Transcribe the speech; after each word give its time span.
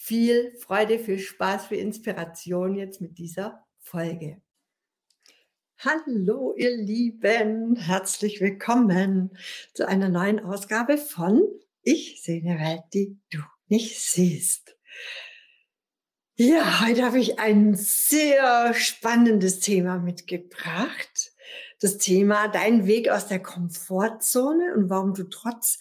viel 0.00 0.56
Freude, 0.58 1.00
viel 1.00 1.18
Spaß, 1.18 1.66
viel 1.66 1.78
Inspiration 1.78 2.76
jetzt 2.76 3.00
mit 3.00 3.18
dieser 3.18 3.66
Folge. 3.80 4.40
Hallo, 5.78 6.54
ihr 6.56 6.76
Lieben, 6.76 7.74
herzlich 7.74 8.40
willkommen 8.40 9.36
zu 9.74 9.88
einer 9.88 10.08
neuen 10.08 10.38
Ausgabe 10.38 10.98
von 10.98 11.42
Ich 11.82 12.22
sehe 12.22 12.40
eine 12.42 12.60
Welt, 12.60 12.84
die 12.94 13.18
du 13.30 13.40
nicht 13.66 14.00
siehst. 14.00 14.76
Ja, 16.36 16.86
heute 16.86 17.04
habe 17.04 17.18
ich 17.18 17.40
ein 17.40 17.74
sehr 17.74 18.74
spannendes 18.74 19.58
Thema 19.58 19.98
mitgebracht. 19.98 21.32
Das 21.80 21.98
Thema 21.98 22.46
Dein 22.46 22.86
Weg 22.86 23.08
aus 23.08 23.26
der 23.26 23.42
Komfortzone 23.42 24.76
und 24.76 24.90
warum 24.90 25.14
du 25.14 25.24
trotz 25.24 25.80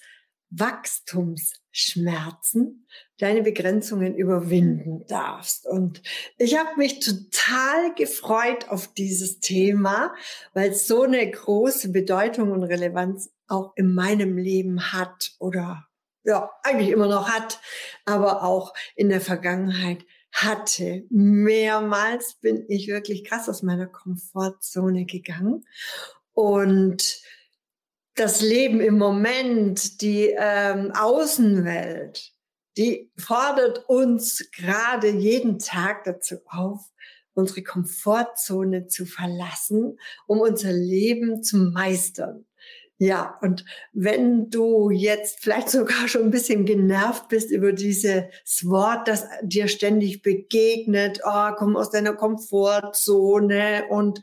Wachstumsschmerzen 0.50 2.88
deine 3.18 3.42
Begrenzungen 3.42 4.16
überwinden 4.16 5.06
darfst. 5.08 5.66
Und 5.66 6.02
ich 6.38 6.58
habe 6.58 6.78
mich 6.78 7.00
total 7.00 7.94
gefreut 7.96 8.70
auf 8.70 8.94
dieses 8.94 9.40
Thema, 9.40 10.14
weil 10.54 10.72
es 10.72 10.88
so 10.88 11.04
eine 11.04 11.30
große 11.30 11.92
Bedeutung 11.92 12.52
und 12.52 12.64
Relevanz 12.64 13.32
auch 13.48 13.74
in 13.76 13.94
meinem 13.94 14.38
Leben 14.38 14.92
hat 14.92 15.32
oder 15.40 15.88
ja, 16.24 16.52
eigentlich 16.62 16.90
immer 16.90 17.08
noch 17.08 17.30
hat, 17.30 17.62
aber 18.06 18.44
auch 18.44 18.74
in 18.96 19.08
der 19.08 19.22
Vergangenheit 19.22 20.06
hatte. 20.34 21.06
Mehrmals 21.10 22.36
bin 22.42 22.66
ich 22.68 22.90
wirklich 22.90 23.24
krass 23.24 23.48
aus 23.48 23.64
meiner 23.64 23.88
Komfortzone 23.88 25.06
gegangen 25.06 25.66
und 26.34 27.22
das 28.16 28.42
Leben 28.42 28.82
im 28.82 28.98
Moment, 28.98 30.02
die 30.02 30.36
ähm, 30.38 30.92
Außenwelt, 30.92 32.34
die 32.78 33.12
fordert 33.18 33.90
uns 33.90 34.50
gerade 34.52 35.10
jeden 35.10 35.60
Tag 35.60 36.04
dazu 36.04 36.36
auf, 36.46 36.80
unsere 37.34 37.64
Komfortzone 37.64 38.88
zu 38.88 39.06
verlassen, 39.06 40.00
um 40.28 40.40
unser 40.40 40.72
Leben 40.72 41.44
zu 41.44 41.58
meistern. 41.58 42.46
Ja, 43.00 43.38
und 43.42 43.64
wenn 43.94 44.50
du 44.50 44.90
jetzt 44.90 45.42
vielleicht 45.42 45.70
sogar 45.70 46.08
schon 46.08 46.24
ein 46.24 46.32
bisschen 46.32 46.66
genervt 46.66 47.28
bist 47.28 47.52
über 47.52 47.72
dieses 47.72 48.26
Wort, 48.64 49.08
das 49.08 49.26
dir 49.44 49.68
ständig 49.68 50.24
begegnet, 50.24 51.22
oh, 51.24 51.50
komm 51.58 51.78
aus 51.78 51.92
deiner 51.92 52.14
Komfortzone 52.14 53.86
und 53.90 54.22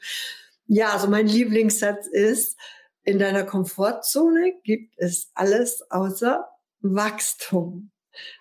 ja, 0.66 0.88
so 0.88 0.94
also 0.94 1.08
mein 1.08 1.28
Lieblingssatz 1.28 2.08
ist, 2.08 2.58
in 3.04 3.18
deiner 3.18 3.44
Komfortzone 3.44 4.54
gibt 4.64 4.94
es 4.96 5.30
alles 5.34 5.88
außer 5.90 6.48
Wachstum. 6.80 7.90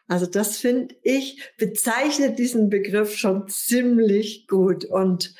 Also 0.07 0.25
das 0.25 0.57
finde 0.57 0.95
ich, 1.03 1.41
bezeichnet 1.57 2.39
diesen 2.39 2.69
Begriff 2.69 3.15
schon 3.15 3.47
ziemlich 3.47 4.47
gut. 4.47 4.85
Und 4.85 5.35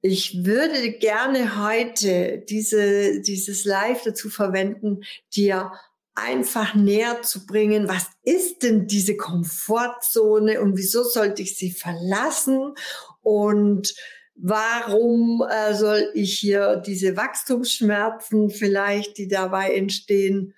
ich 0.00 0.44
würde 0.44 0.92
gerne 0.92 1.64
heute 1.64 2.44
diese, 2.48 3.20
dieses 3.20 3.64
Live 3.64 4.02
dazu 4.02 4.28
verwenden, 4.28 5.02
dir 5.34 5.72
einfach 6.14 6.74
näher 6.74 7.22
zu 7.22 7.46
bringen, 7.46 7.88
was 7.88 8.06
ist 8.22 8.62
denn 8.62 8.86
diese 8.86 9.16
Komfortzone 9.16 10.60
und 10.60 10.76
wieso 10.76 11.02
sollte 11.02 11.42
ich 11.42 11.56
sie 11.56 11.72
verlassen 11.72 12.74
und 13.22 13.94
warum 14.36 15.42
äh, 15.48 15.74
soll 15.74 16.10
ich 16.14 16.38
hier 16.38 16.76
diese 16.76 17.16
Wachstumsschmerzen 17.16 18.50
vielleicht, 18.50 19.18
die 19.18 19.28
dabei 19.28 19.74
entstehen, 19.74 20.54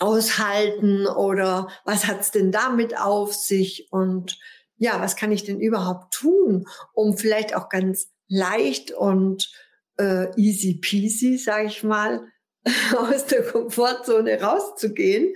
aushalten 0.00 1.06
oder 1.06 1.68
was 1.84 2.06
hat's 2.06 2.30
denn 2.30 2.50
damit 2.50 2.98
auf 2.98 3.34
sich? 3.34 3.88
Und 3.92 4.38
ja, 4.76 5.00
was 5.00 5.16
kann 5.16 5.30
ich 5.30 5.44
denn 5.44 5.60
überhaupt 5.60 6.14
tun, 6.14 6.66
um 6.92 7.16
vielleicht 7.16 7.54
auch 7.54 7.68
ganz 7.68 8.10
leicht 8.28 8.92
und 8.92 9.52
äh, 9.98 10.34
easy 10.36 10.74
peasy, 10.80 11.36
sage 11.36 11.66
ich 11.66 11.82
mal, 11.84 12.22
aus 12.96 13.26
der 13.26 13.42
Komfortzone 13.42 14.40
rauszugehen, 14.40 15.34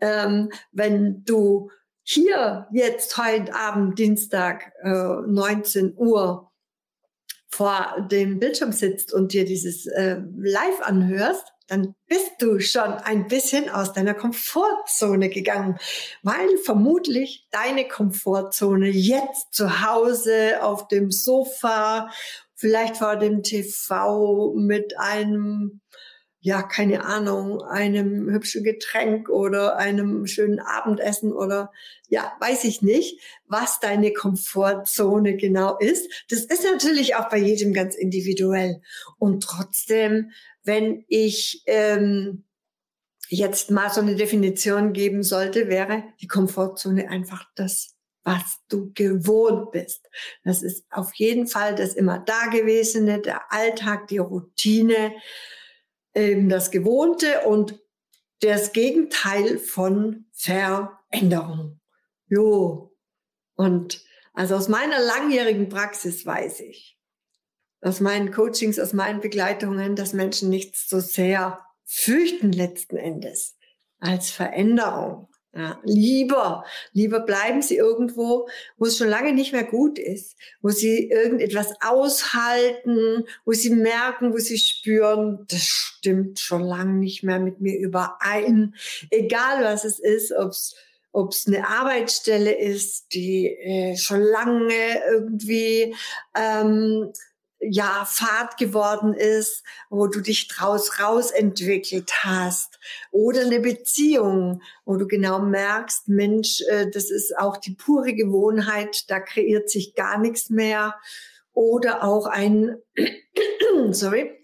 ähm, 0.00 0.50
wenn 0.72 1.24
du 1.24 1.70
hier 2.02 2.68
jetzt 2.72 3.16
heute 3.16 3.54
Abend, 3.54 3.98
Dienstag, 3.98 4.72
äh, 4.82 4.90
19 4.90 5.94
Uhr, 5.96 6.50
vor 7.54 8.08
dem 8.10 8.40
Bildschirm 8.40 8.72
sitzt 8.72 9.12
und 9.12 9.32
dir 9.32 9.44
dieses 9.44 9.86
äh, 9.86 10.20
Live 10.36 10.80
anhörst, 10.82 11.53
dann 11.66 11.94
bist 12.06 12.32
du 12.40 12.60
schon 12.60 12.92
ein 12.92 13.26
bisschen 13.28 13.68
aus 13.68 13.92
deiner 13.92 14.14
Komfortzone 14.14 15.28
gegangen, 15.28 15.78
weil 16.22 16.58
vermutlich 16.64 17.46
deine 17.50 17.88
Komfortzone 17.88 18.88
jetzt 18.88 19.54
zu 19.54 19.82
Hause 19.86 20.62
auf 20.62 20.88
dem 20.88 21.10
Sofa, 21.10 22.10
vielleicht 22.54 22.98
vor 22.98 23.16
dem 23.16 23.42
TV 23.42 24.54
mit 24.54 24.98
einem 24.98 25.80
ja, 26.44 26.62
keine 26.62 27.06
Ahnung, 27.06 27.62
einem 27.62 28.28
hübschen 28.30 28.64
Getränk 28.64 29.30
oder 29.30 29.78
einem 29.78 30.26
schönen 30.26 30.60
Abendessen 30.60 31.32
oder 31.32 31.72
ja, 32.10 32.34
weiß 32.38 32.64
ich 32.64 32.82
nicht, 32.82 33.18
was 33.46 33.80
deine 33.80 34.12
Komfortzone 34.12 35.38
genau 35.38 35.78
ist. 35.78 36.26
Das 36.28 36.40
ist 36.40 36.62
natürlich 36.62 37.16
auch 37.16 37.30
bei 37.30 37.38
jedem 37.38 37.72
ganz 37.72 37.94
individuell. 37.94 38.82
Und 39.16 39.42
trotzdem, 39.42 40.32
wenn 40.64 41.04
ich 41.08 41.62
ähm, 41.66 42.44
jetzt 43.28 43.70
mal 43.70 43.90
so 43.90 44.00
eine 44.00 44.16
Definition 44.16 44.92
geben 44.92 45.22
sollte, 45.22 45.68
wäre 45.68 46.04
die 46.20 46.26
Komfortzone 46.26 47.08
einfach 47.08 47.44
das 47.54 47.94
was 48.24 48.58
du 48.68 48.90
gewohnt 48.94 49.70
bist. 49.70 50.08
Das 50.44 50.62
ist 50.62 50.86
auf 50.90 51.14
jeden 51.14 51.46
Fall 51.46 51.74
das 51.74 51.94
immer 51.94 52.18
Dagewesene, 52.18 53.20
der 53.20 53.52
Alltag, 53.52 54.08
die 54.08 54.18
Routine, 54.18 55.12
eben 56.14 56.48
das 56.48 56.70
Gewohnte 56.70 57.42
und 57.42 57.78
das 58.40 58.72
Gegenteil 58.72 59.58
von 59.58 60.26
Veränderung. 60.32 61.80
Jo. 62.28 62.96
Und 63.56 64.02
also 64.32 64.56
aus 64.56 64.68
meiner 64.68 65.00
langjährigen 65.00 65.68
Praxis 65.68 66.24
weiß 66.26 66.60
ich, 66.60 66.93
aus 67.84 68.00
meinen 68.00 68.32
Coachings, 68.32 68.78
aus 68.78 68.92
meinen 68.92 69.20
Begleitungen, 69.20 69.94
dass 69.94 70.14
Menschen 70.14 70.48
nichts 70.48 70.88
so 70.88 71.00
sehr 71.00 71.60
fürchten 71.84 72.50
letzten 72.50 72.96
Endes 72.96 73.56
als 74.00 74.30
Veränderung. 74.30 75.28
Ja, 75.56 75.80
lieber, 75.84 76.64
lieber 76.92 77.20
bleiben 77.20 77.62
sie 77.62 77.76
irgendwo, 77.76 78.48
wo 78.76 78.86
es 78.86 78.96
schon 78.96 79.08
lange 79.08 79.32
nicht 79.32 79.52
mehr 79.52 79.62
gut 79.62 80.00
ist, 80.00 80.34
wo 80.62 80.70
sie 80.70 81.08
irgendetwas 81.08 81.74
aushalten, 81.80 83.24
wo 83.44 83.52
sie 83.52 83.70
merken, 83.70 84.32
wo 84.32 84.38
sie 84.38 84.58
spüren, 84.58 85.44
das 85.48 85.62
stimmt 85.62 86.40
schon 86.40 86.62
lange 86.62 86.94
nicht 86.94 87.22
mehr 87.22 87.38
mit 87.38 87.60
mir 87.60 87.78
überein. 87.78 88.74
Egal 89.10 89.62
was 89.62 89.84
es 89.84 90.00
ist, 90.00 90.32
ob 90.32 90.50
es 90.50 90.74
ob 91.12 91.30
es 91.30 91.46
eine 91.46 91.68
Arbeitsstelle 91.68 92.52
ist, 92.52 93.12
die 93.12 93.46
äh, 93.46 93.96
schon 93.96 94.20
lange 94.20 95.00
irgendwie 95.12 95.94
ähm, 96.36 97.12
ja 97.70 98.04
Fahrt 98.06 98.56
geworden 98.56 99.14
ist, 99.14 99.62
wo 99.90 100.06
du 100.06 100.20
dich 100.20 100.48
draus 100.48 101.00
rausentwickelt 101.00 102.12
hast. 102.22 102.78
Oder 103.10 103.42
eine 103.42 103.60
Beziehung, 103.60 104.62
wo 104.84 104.96
du 104.96 105.06
genau 105.06 105.40
merkst, 105.40 106.08
Mensch, 106.08 106.62
äh, 106.68 106.90
das 106.90 107.10
ist 107.10 107.36
auch 107.38 107.56
die 107.56 107.74
pure 107.74 108.14
Gewohnheit, 108.14 109.10
da 109.10 109.20
kreiert 109.20 109.70
sich 109.70 109.94
gar 109.94 110.18
nichts 110.18 110.50
mehr. 110.50 110.94
Oder 111.52 112.02
auch 112.02 112.26
ein 112.26 112.76
sorry, 113.90 114.43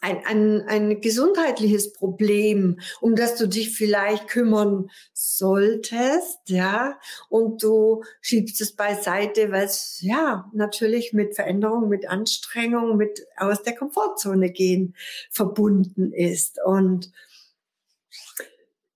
ein, 0.00 0.24
ein, 0.24 0.62
ein 0.68 1.00
gesundheitliches 1.00 1.92
Problem, 1.92 2.80
um 3.00 3.16
das 3.16 3.36
du 3.36 3.48
dich 3.48 3.76
vielleicht 3.76 4.28
kümmern 4.28 4.90
solltest, 5.12 6.38
ja, 6.46 6.98
und 7.28 7.62
du 7.62 8.04
schiebst 8.20 8.60
es 8.60 8.76
beiseite, 8.76 9.50
weil 9.50 9.64
es 9.64 9.98
ja 10.00 10.50
natürlich 10.52 11.12
mit 11.12 11.34
Veränderung, 11.34 11.88
mit 11.88 12.08
Anstrengung, 12.08 12.96
mit 12.96 13.26
aus 13.36 13.62
der 13.62 13.74
Komfortzone 13.74 14.50
gehen 14.50 14.94
verbunden 15.30 16.12
ist. 16.12 16.58
Und 16.64 17.10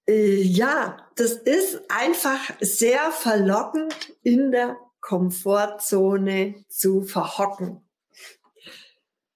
äh, 0.06 0.40
ja, 0.40 1.08
das 1.16 1.32
ist 1.32 1.80
einfach 1.88 2.40
sehr 2.60 3.10
verlockend 3.10 3.94
in 4.22 4.52
der 4.52 4.76
Komfortzone 5.00 6.54
zu 6.68 7.02
verhocken. 7.02 7.82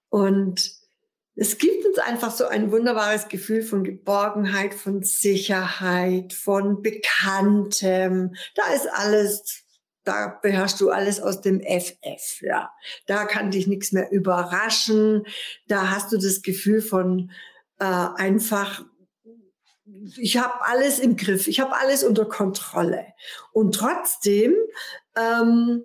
Und 0.08 0.75
es 1.36 1.58
gibt 1.58 1.84
uns 1.84 1.98
einfach 1.98 2.30
so 2.30 2.46
ein 2.46 2.72
wunderbares 2.72 3.28
Gefühl 3.28 3.62
von 3.62 3.84
Geborgenheit, 3.84 4.72
von 4.72 5.02
Sicherheit, 5.02 6.32
von 6.32 6.80
Bekanntem. 6.80 8.34
Da 8.54 8.72
ist 8.72 8.88
alles, 8.90 9.64
da 10.04 10.38
beherrschst 10.40 10.80
du 10.80 10.88
alles 10.88 11.20
aus 11.20 11.42
dem 11.42 11.60
FF, 11.60 12.40
ja. 12.40 12.70
Da 13.06 13.26
kann 13.26 13.50
dich 13.50 13.66
nichts 13.66 13.92
mehr 13.92 14.10
überraschen. 14.10 15.26
Da 15.68 15.90
hast 15.90 16.10
du 16.10 16.16
das 16.16 16.40
Gefühl 16.40 16.80
von 16.80 17.30
äh, 17.78 17.84
einfach 17.84 18.84
ich 20.18 20.36
habe 20.36 20.64
alles 20.64 20.98
im 20.98 21.16
Griff, 21.16 21.46
ich 21.46 21.60
habe 21.60 21.76
alles 21.76 22.02
unter 22.02 22.24
Kontrolle. 22.24 23.06
Und 23.52 23.74
trotzdem 23.74 24.54
ähm, 25.16 25.84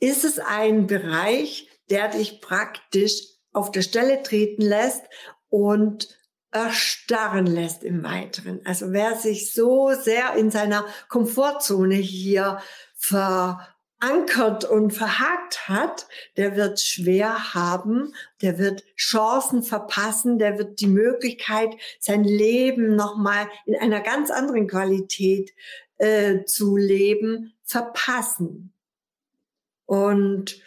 ist 0.00 0.24
es 0.24 0.38
ein 0.38 0.86
Bereich, 0.86 1.68
der 1.90 2.08
dich 2.08 2.40
praktisch 2.40 3.31
auf 3.52 3.70
der 3.70 3.82
Stelle 3.82 4.22
treten 4.22 4.62
lässt 4.62 5.04
und 5.48 6.18
erstarren 6.52 7.46
lässt 7.46 7.82
im 7.82 8.04
Weiteren. 8.04 8.60
Also 8.64 8.92
wer 8.92 9.16
sich 9.16 9.52
so 9.52 9.92
sehr 9.92 10.34
in 10.34 10.50
seiner 10.50 10.84
Komfortzone 11.08 11.94
hier 11.94 12.58
verankert 12.94 14.64
und 14.64 14.92
verhakt 14.92 15.68
hat, 15.68 16.06
der 16.36 16.54
wird 16.54 16.78
schwer 16.80 17.54
haben, 17.54 18.14
der 18.42 18.58
wird 18.58 18.84
Chancen 18.96 19.62
verpassen, 19.62 20.38
der 20.38 20.58
wird 20.58 20.80
die 20.80 20.88
Möglichkeit, 20.88 21.74
sein 21.98 22.22
Leben 22.22 22.96
nochmal 22.96 23.48
in 23.64 23.74
einer 23.74 24.00
ganz 24.00 24.30
anderen 24.30 24.68
Qualität 24.68 25.52
äh, 25.96 26.44
zu 26.44 26.76
leben, 26.76 27.54
verpassen. 27.64 28.74
Und 29.86 30.60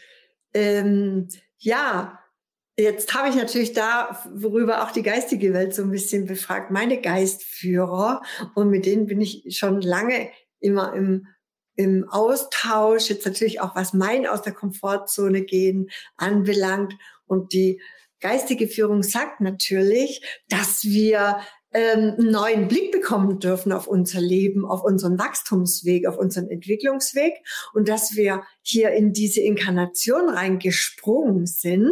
ähm, 0.54 1.28
ja, 1.60 2.20
Jetzt 2.78 3.14
habe 3.14 3.30
ich 3.30 3.36
natürlich 3.36 3.72
da, 3.72 4.22
worüber 4.34 4.84
auch 4.84 4.92
die 4.92 5.04
geistige 5.04 5.54
Welt 5.54 5.74
so 5.74 5.84
ein 5.84 5.92
bisschen 5.92 6.26
befragt, 6.26 6.72
meine 6.72 7.00
Geistführer. 7.00 8.22
Und 8.54 8.70
mit 8.70 8.86
denen 8.86 9.08
bin 9.08 9.22
ich 9.22 9.58
schon 9.58 9.82
lange 9.82 10.30
immer 10.60 10.94
im, 10.94 11.28
im 11.76 12.06
Austausch. 12.10 13.10
Jetzt 13.10 13.26
natürlich 13.26 13.62
auch, 13.62 13.76
was 13.76 13.94
mein 13.94 14.28
aus 14.28 14.42
der 14.42 14.54
Komfortzone 14.54 15.44
gehen 15.44 15.90
anbelangt. 16.18 16.98
Und 17.28 17.54
die 17.54 17.82
geistige 18.20 18.68
Führung 18.68 19.04
sagt 19.04 19.40
natürlich, 19.40 20.22
dass 20.50 20.84
wir 20.84 21.40
ähm, 21.76 22.16
einen 22.18 22.32
neuen 22.32 22.68
Blick 22.70 22.94
bekommen 22.94 23.40
dürfen 23.40 23.74
auf 23.74 23.86
unser 23.88 24.22
Leben, 24.22 24.66
auf 24.66 24.86
unseren 24.86 25.20
Wachstumsweg, 25.20 26.08
auf 26.08 26.18
unseren 26.18 26.50
Entwicklungsweg. 26.50 27.34
Und 27.74 27.90
dass 27.90 28.16
wir 28.16 28.44
hier 28.62 28.92
in 28.92 29.12
diese 29.12 29.42
Inkarnation 29.42 30.30
reingesprungen 30.30 31.46
sind 31.46 31.92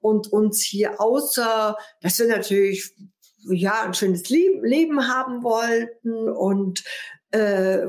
und 0.00 0.30
uns 0.30 0.60
hier 0.60 1.00
außer, 1.00 1.78
dass 2.02 2.18
wir 2.18 2.28
natürlich 2.28 2.92
ja 3.48 3.84
ein 3.84 3.94
schönes 3.94 4.28
Leben 4.28 5.08
haben 5.08 5.42
wollten 5.42 6.28
und 6.28 6.84
äh, 7.30 7.86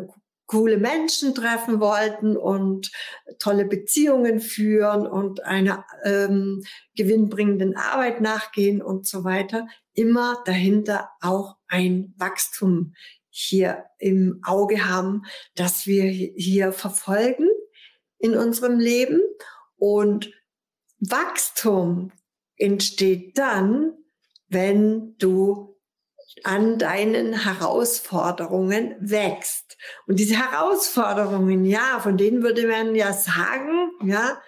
coole 0.47 0.77
Menschen 0.77 1.35
treffen 1.35 1.79
wollten 1.79 2.35
und 2.35 2.91
tolle 3.37 3.65
Beziehungen 3.65 4.39
führen 4.39 5.05
und 5.05 5.43
einer 5.43 5.85
ähm, 6.03 6.63
gewinnbringenden 6.95 7.75
Arbeit 7.75 8.21
nachgehen 8.21 8.81
und 8.81 9.05
so 9.05 9.23
weiter, 9.23 9.67
immer 9.93 10.41
dahinter 10.45 11.09
auch 11.21 11.57
ein 11.67 12.13
Wachstum 12.17 12.93
hier 13.29 13.85
im 13.99 14.39
Auge 14.43 14.89
haben, 14.89 15.23
dass 15.55 15.85
wir 15.85 16.05
hier 16.05 16.71
verfolgen 16.71 17.47
in 18.17 18.35
unserem 18.35 18.79
Leben. 18.79 19.21
Und 19.75 20.31
Wachstum 20.99 22.11
entsteht 22.55 23.37
dann, 23.37 23.93
wenn 24.47 25.15
du 25.17 25.76
an 26.43 26.77
deinen 26.77 27.33
Herausforderungen 27.33 28.95
wächst. 28.99 29.77
Und 30.05 30.19
diese 30.19 30.35
Herausforderungen, 30.35 31.65
ja, 31.65 31.99
von 31.99 32.17
denen 32.17 32.43
würde 32.43 32.67
man 32.67 32.95
ja 32.95 33.13
sagen, 33.13 33.91
ja, 34.03 34.41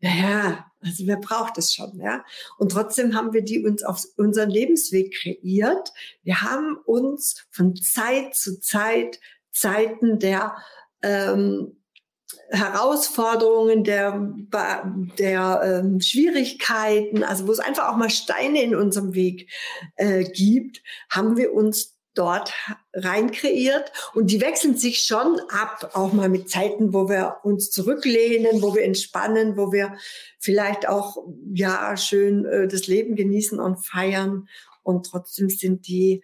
naja, 0.00 0.66
also 0.80 1.06
wer 1.06 1.16
braucht 1.16 1.58
es 1.58 1.72
schon, 1.72 2.00
ja? 2.00 2.24
Und 2.58 2.72
trotzdem 2.72 3.14
haben 3.14 3.32
wir 3.32 3.42
die 3.42 3.64
uns 3.64 3.84
auf 3.84 4.04
unseren 4.16 4.50
Lebensweg 4.50 5.14
kreiert. 5.14 5.92
Wir 6.24 6.42
haben 6.42 6.76
uns 6.84 7.46
von 7.50 7.76
Zeit 7.76 8.34
zu 8.34 8.58
Zeit 8.60 9.20
Zeiten 9.52 10.18
der 10.18 10.56
ähm, 11.02 11.81
Herausforderungen, 12.50 13.84
der, 13.84 14.34
der 15.18 15.60
ähm, 15.64 16.00
Schwierigkeiten, 16.00 17.24
also 17.24 17.46
wo 17.46 17.52
es 17.52 17.60
einfach 17.60 17.88
auch 17.88 17.96
mal 17.96 18.10
Steine 18.10 18.62
in 18.62 18.74
unserem 18.74 19.14
Weg 19.14 19.50
äh, 19.96 20.24
gibt, 20.24 20.82
haben 21.10 21.36
wir 21.36 21.52
uns 21.52 21.96
dort 22.14 22.52
rein 22.92 23.30
kreiert 23.30 23.90
und 24.14 24.30
die 24.30 24.40
wechseln 24.40 24.76
sich 24.76 25.02
schon 25.02 25.40
ab, 25.48 25.92
auch 25.94 26.12
mal 26.12 26.28
mit 26.28 26.50
Zeiten, 26.50 26.92
wo 26.92 27.08
wir 27.08 27.38
uns 27.42 27.70
zurücklehnen, 27.70 28.60
wo 28.60 28.74
wir 28.74 28.84
entspannen, 28.84 29.56
wo 29.56 29.72
wir 29.72 29.96
vielleicht 30.38 30.88
auch 30.88 31.16
ja 31.54 31.96
schön 31.96 32.44
äh, 32.44 32.68
das 32.68 32.86
Leben 32.86 33.16
genießen 33.16 33.58
und 33.58 33.84
feiern. 33.86 34.48
Und 34.82 35.06
trotzdem 35.06 35.48
sind 35.48 35.86
die 35.86 36.22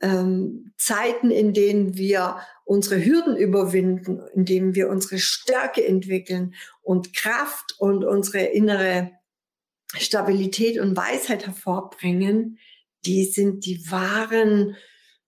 ähm, 0.00 0.72
Zeiten, 0.76 1.30
in 1.30 1.52
denen 1.52 1.96
wir 1.96 2.38
unsere 2.68 3.02
Hürden 3.02 3.34
überwinden, 3.34 4.20
in 4.34 4.44
denen 4.44 4.74
wir 4.74 4.90
unsere 4.90 5.18
Stärke 5.18 5.86
entwickeln 5.86 6.54
und 6.82 7.14
Kraft 7.16 7.74
und 7.78 8.04
unsere 8.04 8.44
innere 8.44 9.12
Stabilität 9.96 10.78
und 10.78 10.94
Weisheit 10.94 11.46
hervorbringen, 11.46 12.58
die 13.06 13.24
sind 13.24 13.64
die 13.64 13.90
wahren 13.90 14.76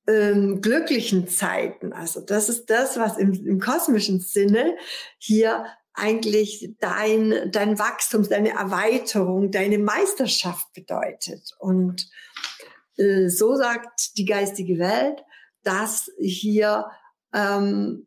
ähm, 0.07 0.61
glücklichen 0.61 1.29
Zeiten. 1.29 1.95
Also 1.95 2.21
das 2.21 2.51
ist 2.51 2.69
das, 2.69 2.99
was 2.99 3.17
im, 3.17 3.33
im 3.33 3.59
kosmischen 3.59 4.21
Sinne 4.21 4.77
hier 5.17 5.65
eigentlich 5.95 6.75
dein, 6.79 7.51
dein 7.53 7.79
Wachstum, 7.79 8.29
deine 8.29 8.51
Erweiterung, 8.51 9.51
deine 9.51 9.79
Meisterschaft 9.79 10.75
bedeutet. 10.75 11.55
Und 11.59 12.07
äh, 12.99 13.29
so 13.29 13.57
sagt 13.57 14.19
die 14.19 14.27
geistige 14.27 14.79
Welt, 14.79 15.23
dass 15.63 16.11
hier 16.19 16.85
ähm, 17.35 18.07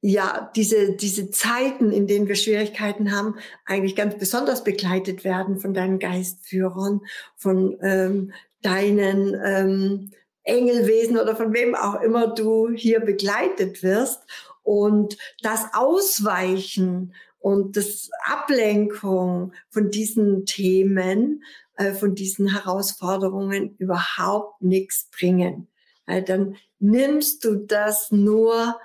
ja 0.00 0.50
diese 0.56 0.92
diese 0.96 1.30
Zeiten, 1.30 1.92
in 1.92 2.06
denen 2.06 2.28
wir 2.28 2.34
Schwierigkeiten 2.34 3.14
haben, 3.14 3.36
eigentlich 3.66 3.96
ganz 3.96 4.16
besonders 4.18 4.64
begleitet 4.64 5.24
werden 5.24 5.58
von 5.58 5.74
deinen 5.74 5.98
Geistführern, 5.98 7.00
von 7.36 7.76
ähm, 7.82 8.32
deinen 8.62 9.34
ähm, 9.44 10.10
Engelwesen 10.42 11.18
oder 11.18 11.36
von 11.36 11.52
wem 11.52 11.74
auch 11.74 12.00
immer 12.00 12.34
du 12.34 12.70
hier 12.70 13.00
begleitet 13.00 13.82
wirst 13.82 14.22
und 14.62 15.16
das 15.42 15.66
Ausweichen 15.74 17.14
und 17.38 17.76
das 17.76 18.10
Ablenkung 18.24 19.52
von 19.70 19.90
diesen 19.90 20.44
Themen 20.46 21.42
äh, 21.80 21.94
von 21.94 22.14
diesen 22.14 22.52
Herausforderungen 22.52 23.74
überhaupt 23.78 24.60
nichts 24.60 25.08
bringen. 25.10 25.66
Weil 26.06 26.22
dann 26.22 26.56
nimmst 26.78 27.44
du 27.44 27.56
das 27.56 28.10
nur 28.10 28.78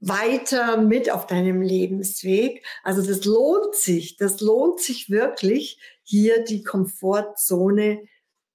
weiter 0.00 0.78
mit 0.78 1.10
auf 1.10 1.26
deinem 1.26 1.60
Lebensweg. 1.62 2.64
Also 2.82 3.02
das 3.02 3.24
lohnt 3.24 3.74
sich, 3.74 4.16
das 4.16 4.40
lohnt 4.40 4.80
sich 4.80 5.10
wirklich, 5.10 5.78
hier 6.02 6.42
die 6.44 6.62
Komfortzone 6.62 8.02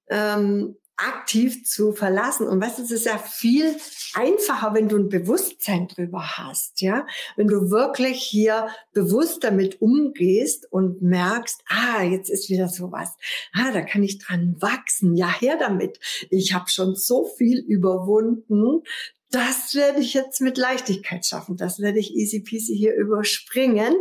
ähm, 0.09 0.77
aktiv 0.97 1.65
zu 1.65 1.93
verlassen. 1.93 2.47
Und 2.47 2.61
weißt 2.61 2.79
du, 2.79 2.83
es 2.83 2.91
ist 2.91 3.05
ja 3.05 3.17
viel 3.17 3.75
einfacher, 4.13 4.73
wenn 4.73 4.87
du 4.87 4.97
ein 4.97 5.09
Bewusstsein 5.09 5.87
drüber 5.87 6.37
hast, 6.37 6.81
ja. 6.81 7.05
Wenn 7.35 7.47
du 7.47 7.69
wirklich 7.69 8.21
hier 8.21 8.67
bewusst 8.93 9.43
damit 9.43 9.81
umgehst 9.81 10.71
und 10.71 11.01
merkst, 11.01 11.61
ah, 11.67 12.03
jetzt 12.03 12.29
ist 12.29 12.49
wieder 12.49 12.67
sowas. 12.67 13.15
Ah, 13.53 13.71
da 13.71 13.81
kann 13.81 14.03
ich 14.03 14.19
dran 14.19 14.55
wachsen. 14.59 15.15
Ja, 15.15 15.31
her 15.39 15.57
damit. 15.59 15.99
Ich 16.29 16.53
habe 16.53 16.69
schon 16.69 16.95
so 16.95 17.25
viel 17.25 17.59
überwunden 17.59 18.83
das 19.31 19.73
werde 19.75 19.99
ich 19.99 20.13
jetzt 20.13 20.39
mit 20.41 20.57
Leichtigkeit 20.57 21.25
schaffen. 21.25 21.57
Das 21.57 21.79
werde 21.79 21.99
ich 21.99 22.15
easy 22.15 22.41
peasy 22.41 22.75
hier 22.75 22.95
überspringen. 22.95 23.95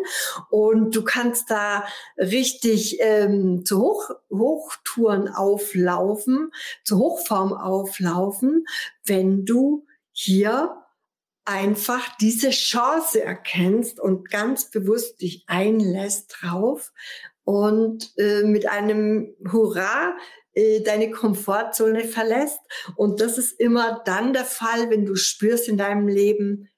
Und 0.50 0.94
du 0.94 1.02
kannst 1.02 1.50
da 1.50 1.84
richtig 2.16 2.98
ähm, 3.00 3.64
zu 3.64 3.80
Hoch, 3.80 4.10
Hochtouren 4.30 5.28
auflaufen, 5.28 6.50
zu 6.84 6.98
Hochform 6.98 7.52
auflaufen, 7.52 8.66
wenn 9.04 9.44
du 9.44 9.86
hier 10.12 10.76
einfach 11.44 12.16
diese 12.16 12.50
Chance 12.50 13.22
erkennst 13.22 14.00
und 14.00 14.30
ganz 14.30 14.70
bewusst 14.70 15.20
dich 15.20 15.44
einlässt 15.46 16.36
drauf 16.40 16.92
und 17.44 18.12
äh, 18.16 18.42
mit 18.42 18.66
einem 18.66 19.34
Hurra 19.50 20.16
äh, 20.54 20.80
deine 20.80 21.10
Komfortzone 21.10 22.04
verlässt. 22.04 22.60
Und 22.96 23.20
das 23.20 23.38
ist 23.38 23.58
immer 23.58 24.02
dann 24.04 24.32
der 24.32 24.44
Fall, 24.44 24.90
wenn 24.90 25.04
du 25.04 25.16
spürst 25.16 25.68
in 25.68 25.76
deinem 25.76 26.08
Leben, 26.08 26.68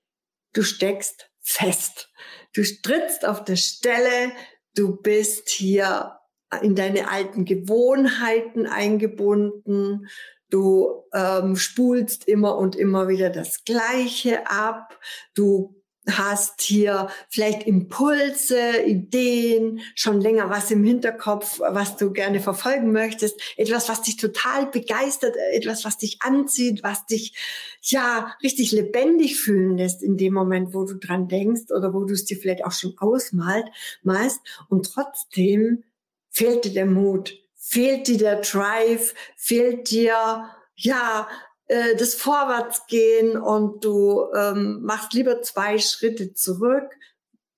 du 0.53 0.63
steckst 0.63 1.31
fest. 1.41 2.11
Du 2.55 2.63
trittst 2.83 3.25
auf 3.25 3.45
der 3.45 3.57
Stelle, 3.57 4.33
du 4.75 4.97
bist 4.97 5.49
hier 5.51 6.17
in 6.63 6.75
deine 6.75 7.11
alten 7.11 7.45
Gewohnheiten 7.45 8.67
eingebunden, 8.67 10.09
du 10.51 11.05
ähm, 11.13 11.57
spulst 11.57 12.27
immer 12.29 12.57
und 12.57 12.77
immer 12.77 13.09
wieder 13.09 13.31
das 13.31 13.65
Gleiche 13.65 14.47
ab, 14.49 14.99
du 15.35 15.76
hast 16.09 16.61
hier 16.61 17.09
vielleicht 17.29 17.67
Impulse, 17.67 18.83
Ideen, 18.85 19.81
schon 19.95 20.21
länger 20.21 20.51
was 20.51 20.71
im 20.71 20.85
Hinterkopf, 20.85 21.61
was 21.61 21.97
du 21.97 22.13
gerne 22.13 22.41
verfolgen 22.41 22.93
möchtest, 22.93 23.41
etwas, 23.57 23.89
was 23.89 24.03
dich 24.03 24.17
total 24.17 24.67
begeistert, 24.67 25.37
etwas, 25.53 25.85
was 25.85 25.99
dich 25.99 26.19
anzieht, 26.23 26.83
was 26.83 27.07
dich 27.07 27.35
ja 27.83 28.33
richtig 28.43 28.73
lebendig 28.73 29.41
fühlen 29.41 29.77
lässt 29.77 30.03
in 30.03 30.17
dem 30.17 30.35
Moment, 30.35 30.75
wo 30.75 30.85
du 30.85 30.95
dran 30.95 31.29
denkst 31.29 31.73
oder 31.77 31.93
wo 31.93 32.05
du 32.05 32.15
es 32.15 32.25
dir 32.25 32.37
vielleicht 32.37 32.65
auch 32.65 32.73
schon 32.73 32.97
ausmalt, 32.99 33.67
malst. 34.03 34.41
Und 34.69 34.93
trotzdem 34.93 35.85
fehlt 36.31 36.65
dir 36.65 36.73
der 36.73 36.87
Mut, 36.87 37.35
fehlt 37.55 38.07
dir 38.07 38.19
der 38.19 38.41
Drive, 38.43 39.15
fehlt 39.37 39.91
dir 39.91 40.51
ja 40.77 41.29
äh, 41.69 41.97
das 41.97 42.15
Vorwärtsgehen 42.15 43.37
und 43.37 43.85
du 43.85 44.27
ähm, 44.35 44.83
machst 44.83 45.13
lieber 45.13 45.43
zwei 45.43 45.79
Schritte 45.79 46.33
zurück 46.35 46.91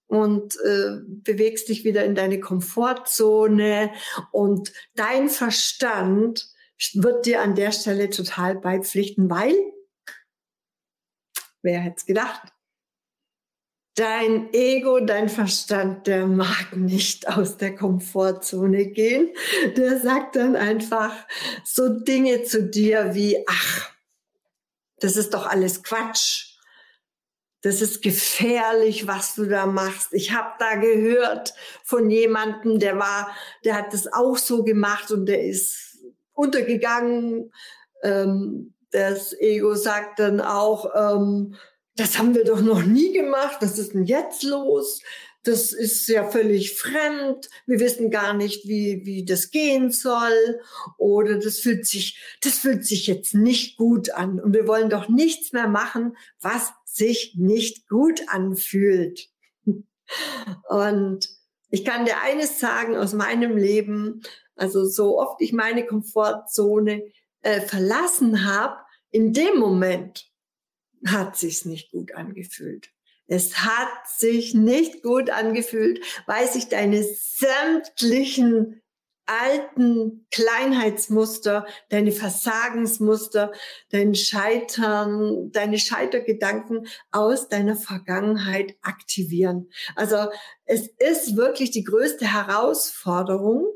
und 0.06 0.56
äh, 0.64 1.00
bewegst 1.06 1.68
dich 1.68 1.84
wieder 1.84 2.04
in 2.04 2.14
deine 2.14 2.40
Komfortzone 2.40 3.92
und 4.32 4.72
dein 4.94 5.28
Verstand 5.28 6.48
wird 6.94 7.26
dir 7.26 7.42
an 7.42 7.54
der 7.54 7.72
Stelle 7.72 8.08
total 8.08 8.54
beipflichten, 8.54 9.28
weil, 9.28 9.54
wer 11.62 11.80
hätte 11.80 11.96
es 11.98 12.06
gedacht, 12.06 12.52
dein 13.98 14.52
Ego, 14.54 15.00
dein 15.00 15.28
Verstand, 15.28 16.06
der 16.06 16.26
mag 16.26 16.76
nicht 16.76 17.28
aus 17.28 17.56
der 17.56 17.74
Komfortzone 17.74 18.86
gehen. 18.86 19.34
Der 19.76 19.98
sagt 19.98 20.36
dann 20.36 20.54
einfach 20.54 21.12
so 21.64 21.88
Dinge 21.88 22.44
zu 22.44 22.62
dir 22.62 23.14
wie, 23.14 23.44
ach, 23.48 23.90
das 25.00 25.16
ist 25.16 25.34
doch 25.34 25.46
alles 25.46 25.82
Quatsch. 25.82 26.56
Das 27.62 27.82
ist 27.82 28.02
gefährlich, 28.02 29.08
was 29.08 29.34
du 29.34 29.46
da 29.46 29.66
machst. 29.66 30.12
Ich 30.12 30.32
habe 30.32 30.52
da 30.60 30.76
gehört 30.76 31.54
von 31.84 32.08
jemandem, 32.08 32.78
der 32.78 32.98
war, 32.98 33.34
der 33.64 33.74
hat 33.74 33.92
das 33.92 34.12
auch 34.12 34.36
so 34.36 34.62
gemacht 34.62 35.10
und 35.10 35.26
der 35.26 35.44
ist 35.44 35.98
untergegangen. 36.34 37.52
Ähm, 38.02 38.74
das 38.90 39.32
Ego 39.32 39.74
sagt 39.74 40.20
dann 40.20 40.40
auch, 40.40 40.86
ähm, 40.94 41.56
das 41.96 42.16
haben 42.16 42.34
wir 42.36 42.44
doch 42.44 42.60
noch 42.60 42.84
nie 42.84 43.12
gemacht. 43.12 43.56
Was 43.60 43.76
ist 43.76 43.92
denn 43.92 44.04
jetzt 44.04 44.44
los? 44.44 45.02
Das 45.48 45.72
ist 45.72 46.06
ja 46.08 46.28
völlig 46.28 46.74
fremd. 46.74 47.48
Wir 47.64 47.80
wissen 47.80 48.10
gar 48.10 48.34
nicht, 48.34 48.68
wie, 48.68 49.06
wie 49.06 49.24
das 49.24 49.50
gehen 49.50 49.90
soll. 49.90 50.60
Oder 50.98 51.38
das 51.38 51.60
fühlt 51.60 51.86
sich, 51.86 52.22
das 52.42 52.58
fühlt 52.58 52.84
sich 52.84 53.06
jetzt 53.06 53.32
nicht 53.32 53.78
gut 53.78 54.10
an. 54.10 54.40
Und 54.40 54.52
wir 54.52 54.68
wollen 54.68 54.90
doch 54.90 55.08
nichts 55.08 55.54
mehr 55.54 55.66
machen, 55.66 56.18
was 56.38 56.74
sich 56.84 57.34
nicht 57.38 57.88
gut 57.88 58.28
anfühlt. 58.28 59.30
Und 60.68 61.26
ich 61.70 61.82
kann 61.82 62.04
dir 62.04 62.20
eines 62.20 62.60
sagen 62.60 62.94
aus 62.94 63.14
meinem 63.14 63.56
Leben. 63.56 64.20
Also 64.54 64.84
so 64.84 65.18
oft 65.18 65.40
ich 65.40 65.54
meine 65.54 65.86
Komfortzone 65.86 67.04
äh, 67.40 67.62
verlassen 67.62 68.44
habe, 68.44 68.76
in 69.10 69.32
dem 69.32 69.56
Moment 69.58 70.30
hat 71.06 71.38
sich's 71.38 71.64
nicht 71.64 71.90
gut 71.90 72.14
angefühlt. 72.14 72.90
Es 73.28 73.58
hat 73.58 74.08
sich 74.08 74.54
nicht 74.54 75.02
gut 75.02 75.30
angefühlt, 75.30 76.04
weil 76.26 76.48
sich 76.48 76.68
deine 76.68 77.04
sämtlichen 77.04 78.82
alten 79.26 80.26
Kleinheitsmuster, 80.30 81.66
deine 81.90 82.12
Versagensmuster, 82.12 83.52
dein 83.90 84.14
Scheitern, 84.14 85.52
deine 85.52 85.78
Scheitergedanken 85.78 86.88
aus 87.12 87.48
deiner 87.48 87.76
Vergangenheit 87.76 88.76
aktivieren. 88.80 89.70
Also 89.94 90.30
es 90.64 90.88
ist 90.98 91.36
wirklich 91.36 91.70
die 91.70 91.84
größte 91.84 92.32
Herausforderung, 92.32 93.66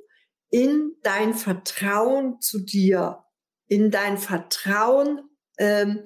in 0.50 0.96
dein 1.02 1.32
Vertrauen 1.32 2.40
zu 2.40 2.60
dir, 2.60 3.24
in 3.68 3.90
dein 3.90 4.18
Vertrauen 4.18 5.22
ähm, 5.58 6.04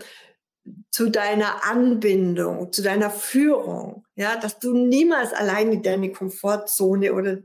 zu 0.91 1.11
deiner 1.11 1.65
Anbindung, 1.65 2.73
zu 2.73 2.83
deiner 2.83 3.11
Führung, 3.11 4.05
ja, 4.15 4.37
dass 4.37 4.59
du 4.59 4.77
niemals 4.77 5.33
alleine 5.33 5.81
deine 5.81 6.13
Komfortzone 6.13 7.13
oder 7.13 7.39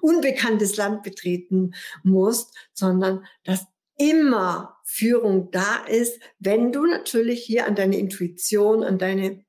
unbekanntes 0.00 0.76
Land 0.76 1.02
betreten 1.02 1.74
musst, 2.02 2.54
sondern 2.72 3.24
dass 3.44 3.66
immer 3.98 4.76
Führung 4.84 5.50
da 5.50 5.84
ist, 5.86 6.20
wenn 6.38 6.72
du 6.72 6.86
natürlich 6.86 7.42
hier 7.42 7.66
an 7.66 7.74
deine 7.74 7.98
Intuition, 7.98 8.82
an 8.82 8.98
deine 8.98 9.44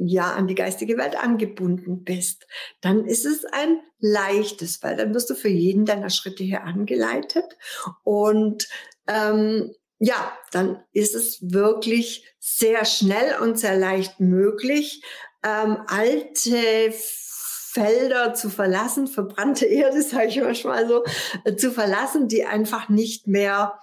ja, 0.00 0.32
an 0.32 0.46
die 0.46 0.54
geistige 0.54 0.96
Welt 0.96 1.16
angebunden 1.16 2.04
bist, 2.04 2.46
dann 2.80 3.04
ist 3.04 3.26
es 3.26 3.44
ein 3.44 3.80
leichtes, 3.98 4.80
weil 4.80 4.96
dann 4.96 5.12
wirst 5.12 5.28
du 5.28 5.34
für 5.34 5.48
jeden 5.48 5.86
deiner 5.86 6.08
Schritte 6.08 6.44
hier 6.44 6.62
angeleitet. 6.62 7.56
Und 8.04 8.68
ähm, 9.08 9.72
ja, 9.98 10.36
dann 10.52 10.82
ist 10.92 11.14
es 11.14 11.38
wirklich 11.52 12.24
sehr 12.38 12.84
schnell 12.84 13.40
und 13.40 13.58
sehr 13.58 13.76
leicht 13.76 14.20
möglich, 14.20 15.02
ähm, 15.44 15.78
alte 15.86 16.92
Felder 16.92 18.34
zu 18.34 18.50
verlassen, 18.50 19.06
verbrannte 19.06 19.66
Erde, 19.66 20.02
sage 20.02 20.28
ich 20.28 20.40
manchmal 20.40 20.88
so, 20.88 21.04
äh, 21.44 21.56
zu 21.56 21.72
verlassen, 21.72 22.28
die 22.28 22.44
einfach 22.44 22.88
nicht 22.88 23.26
mehr 23.26 23.78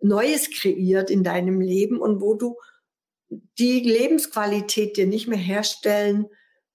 Neues 0.00 0.50
kreiert 0.50 1.10
in 1.10 1.24
deinem 1.24 1.60
Leben 1.60 2.00
und 2.00 2.20
wo 2.20 2.34
du 2.34 2.56
die 3.58 3.80
Lebensqualität 3.80 4.96
dir 4.96 5.06
nicht 5.06 5.26
mehr 5.26 5.38
herstellen 5.38 6.26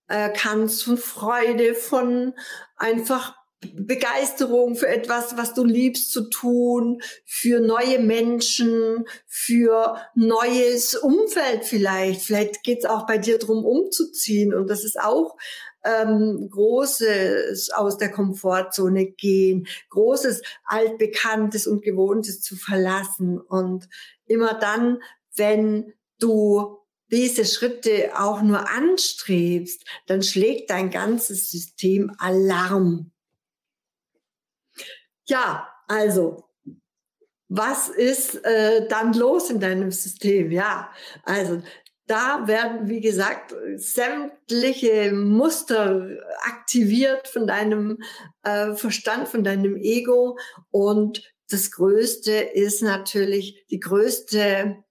äh, 0.07 0.29
kannst, 0.36 0.83
von 0.83 0.98
Freude, 0.98 1.75
von 1.75 2.33
einfach 2.75 3.36
Begeisterung 3.74 4.75
für 4.75 4.88
etwas, 4.88 5.38
was 5.38 5.53
du 5.53 5.63
liebst 5.63 6.12
zu 6.12 6.30
tun, 6.30 7.01
für 7.25 7.60
neue 7.60 8.00
Menschen, 8.00 9.06
für 9.27 9.98
neues 10.15 10.96
Umfeld 10.96 11.63
vielleicht. 11.63 12.22
Vielleicht 12.22 12.63
geht 12.63 12.80
es 12.80 12.86
auch 12.86 13.06
bei 13.06 13.18
dir 13.18 13.38
drum, 13.38 13.63
umzuziehen. 13.63 14.53
Und 14.53 14.68
das 14.68 14.84
ist 14.84 15.00
auch 15.00 15.38
ähm, 15.84 16.50
großes 16.51 17.72
aus 17.72 17.98
der 17.98 18.12
Komfortzone 18.12 19.06
gehen, 19.12 19.68
großes 19.89 20.41
altbekanntes 20.65 21.68
und 21.68 21.84
gewohntes 21.84 22.41
zu 22.41 22.56
verlassen. 22.56 23.39
Und 23.39 23.88
immer 24.25 24.56
dann, 24.56 25.01
wenn 25.36 25.94
du 26.20 26.77
diese 27.12 27.46
Schritte 27.46 28.12
auch 28.18 28.41
nur 28.41 28.70
anstrebst, 28.70 29.84
dann 30.08 30.24
schlägt 30.24 30.70
dein 30.70 30.89
ganzes 30.89 31.51
System 31.51 32.12
Alarm. 32.18 33.11
Ja, 35.31 35.65
also, 35.88 36.43
was 37.47 37.88
ist 37.88 38.43
äh, 38.43 38.85
dann 38.89 39.13
los 39.13 39.50
in 39.50 39.61
deinem 39.61 39.89
System? 39.89 40.51
Ja, 40.51 40.91
also 41.23 41.63
da 42.05 42.47
werden, 42.47 42.89
wie 42.89 43.00
gesagt, 43.00 43.55
sämtliche 43.77 45.13
Muster 45.13 46.05
aktiviert 46.41 47.29
von 47.29 47.47
deinem 47.47 48.00
äh, 48.43 48.73
Verstand, 48.73 49.29
von 49.29 49.45
deinem 49.45 49.77
Ego. 49.77 50.38
Und 50.69 51.33
das 51.50 51.71
Größte 51.71 52.33
ist 52.33 52.81
natürlich, 52.81 53.65
die 53.69 53.79
größte 53.79 54.83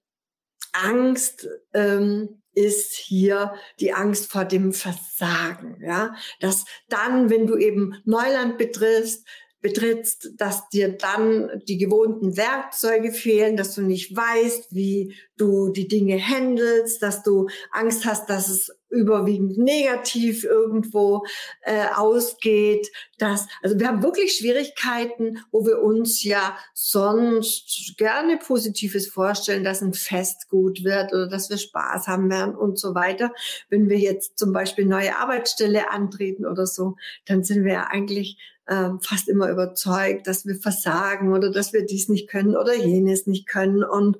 Angst 0.73 1.47
ähm, 1.75 2.41
ist 2.53 2.95
hier 2.95 3.53
die 3.79 3.93
Angst 3.93 4.31
vor 4.31 4.45
dem 4.45 4.73
Versagen. 4.73 5.77
Ja, 5.83 6.15
dass 6.39 6.65
dann, 6.89 7.29
wenn 7.29 7.45
du 7.45 7.57
eben 7.57 8.01
Neuland 8.05 8.57
betriffst, 8.57 9.23
betrittst, 9.61 10.33
dass 10.37 10.67
dir 10.69 10.89
dann 10.89 11.61
die 11.67 11.77
gewohnten 11.77 12.35
Werkzeuge 12.35 13.11
fehlen, 13.11 13.55
dass 13.55 13.75
du 13.75 13.81
nicht 13.81 14.15
weißt, 14.15 14.73
wie 14.73 15.15
du 15.37 15.69
die 15.69 15.87
Dinge 15.87 16.19
handelst, 16.19 17.01
dass 17.01 17.23
du 17.23 17.47
Angst 17.71 18.05
hast, 18.05 18.29
dass 18.29 18.49
es 18.49 18.71
überwiegend 18.89 19.57
negativ 19.57 20.43
irgendwo 20.43 21.25
äh, 21.61 21.85
ausgeht. 21.95 22.91
Dass, 23.17 23.47
also 23.61 23.79
wir 23.79 23.87
haben 23.87 24.03
wirklich 24.03 24.33
Schwierigkeiten, 24.33 25.39
wo 25.51 25.65
wir 25.65 25.81
uns 25.81 26.23
ja 26.23 26.57
sonst 26.73 27.95
gerne 27.97 28.37
Positives 28.37 29.07
vorstellen, 29.07 29.63
dass 29.63 29.81
ein 29.81 29.93
Fest 29.93 30.49
gut 30.49 30.83
wird 30.83 31.13
oder 31.13 31.27
dass 31.27 31.49
wir 31.49 31.57
Spaß 31.57 32.07
haben 32.07 32.29
werden 32.29 32.55
und 32.55 32.77
so 32.77 32.93
weiter. 32.93 33.31
Wenn 33.69 33.89
wir 33.89 33.97
jetzt 33.97 34.37
zum 34.37 34.53
Beispiel 34.53 34.85
neue 34.85 35.15
Arbeitsstelle 35.15 35.89
antreten 35.91 36.45
oder 36.45 36.67
so, 36.67 36.95
dann 37.25 37.43
sind 37.43 37.63
wir 37.63 37.73
ja 37.73 37.87
eigentlich 37.89 38.37
ähm, 38.71 39.01
fast 39.01 39.27
immer 39.27 39.49
überzeugt, 39.49 40.25
dass 40.27 40.45
wir 40.45 40.55
versagen 40.55 41.33
oder 41.33 41.51
dass 41.51 41.73
wir 41.73 41.85
dies 41.85 42.07
nicht 42.07 42.29
können 42.29 42.55
oder 42.55 42.73
jenes 42.73 43.27
nicht 43.27 43.47
können 43.47 43.83
und 43.83 44.17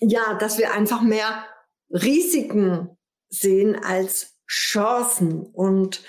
ja, 0.00 0.34
dass 0.34 0.58
wir 0.58 0.72
einfach 0.72 1.02
mehr 1.02 1.44
Risiken 1.90 2.96
sehen 3.28 3.76
als 3.76 4.34
Chancen 4.48 5.42
und 5.42 6.02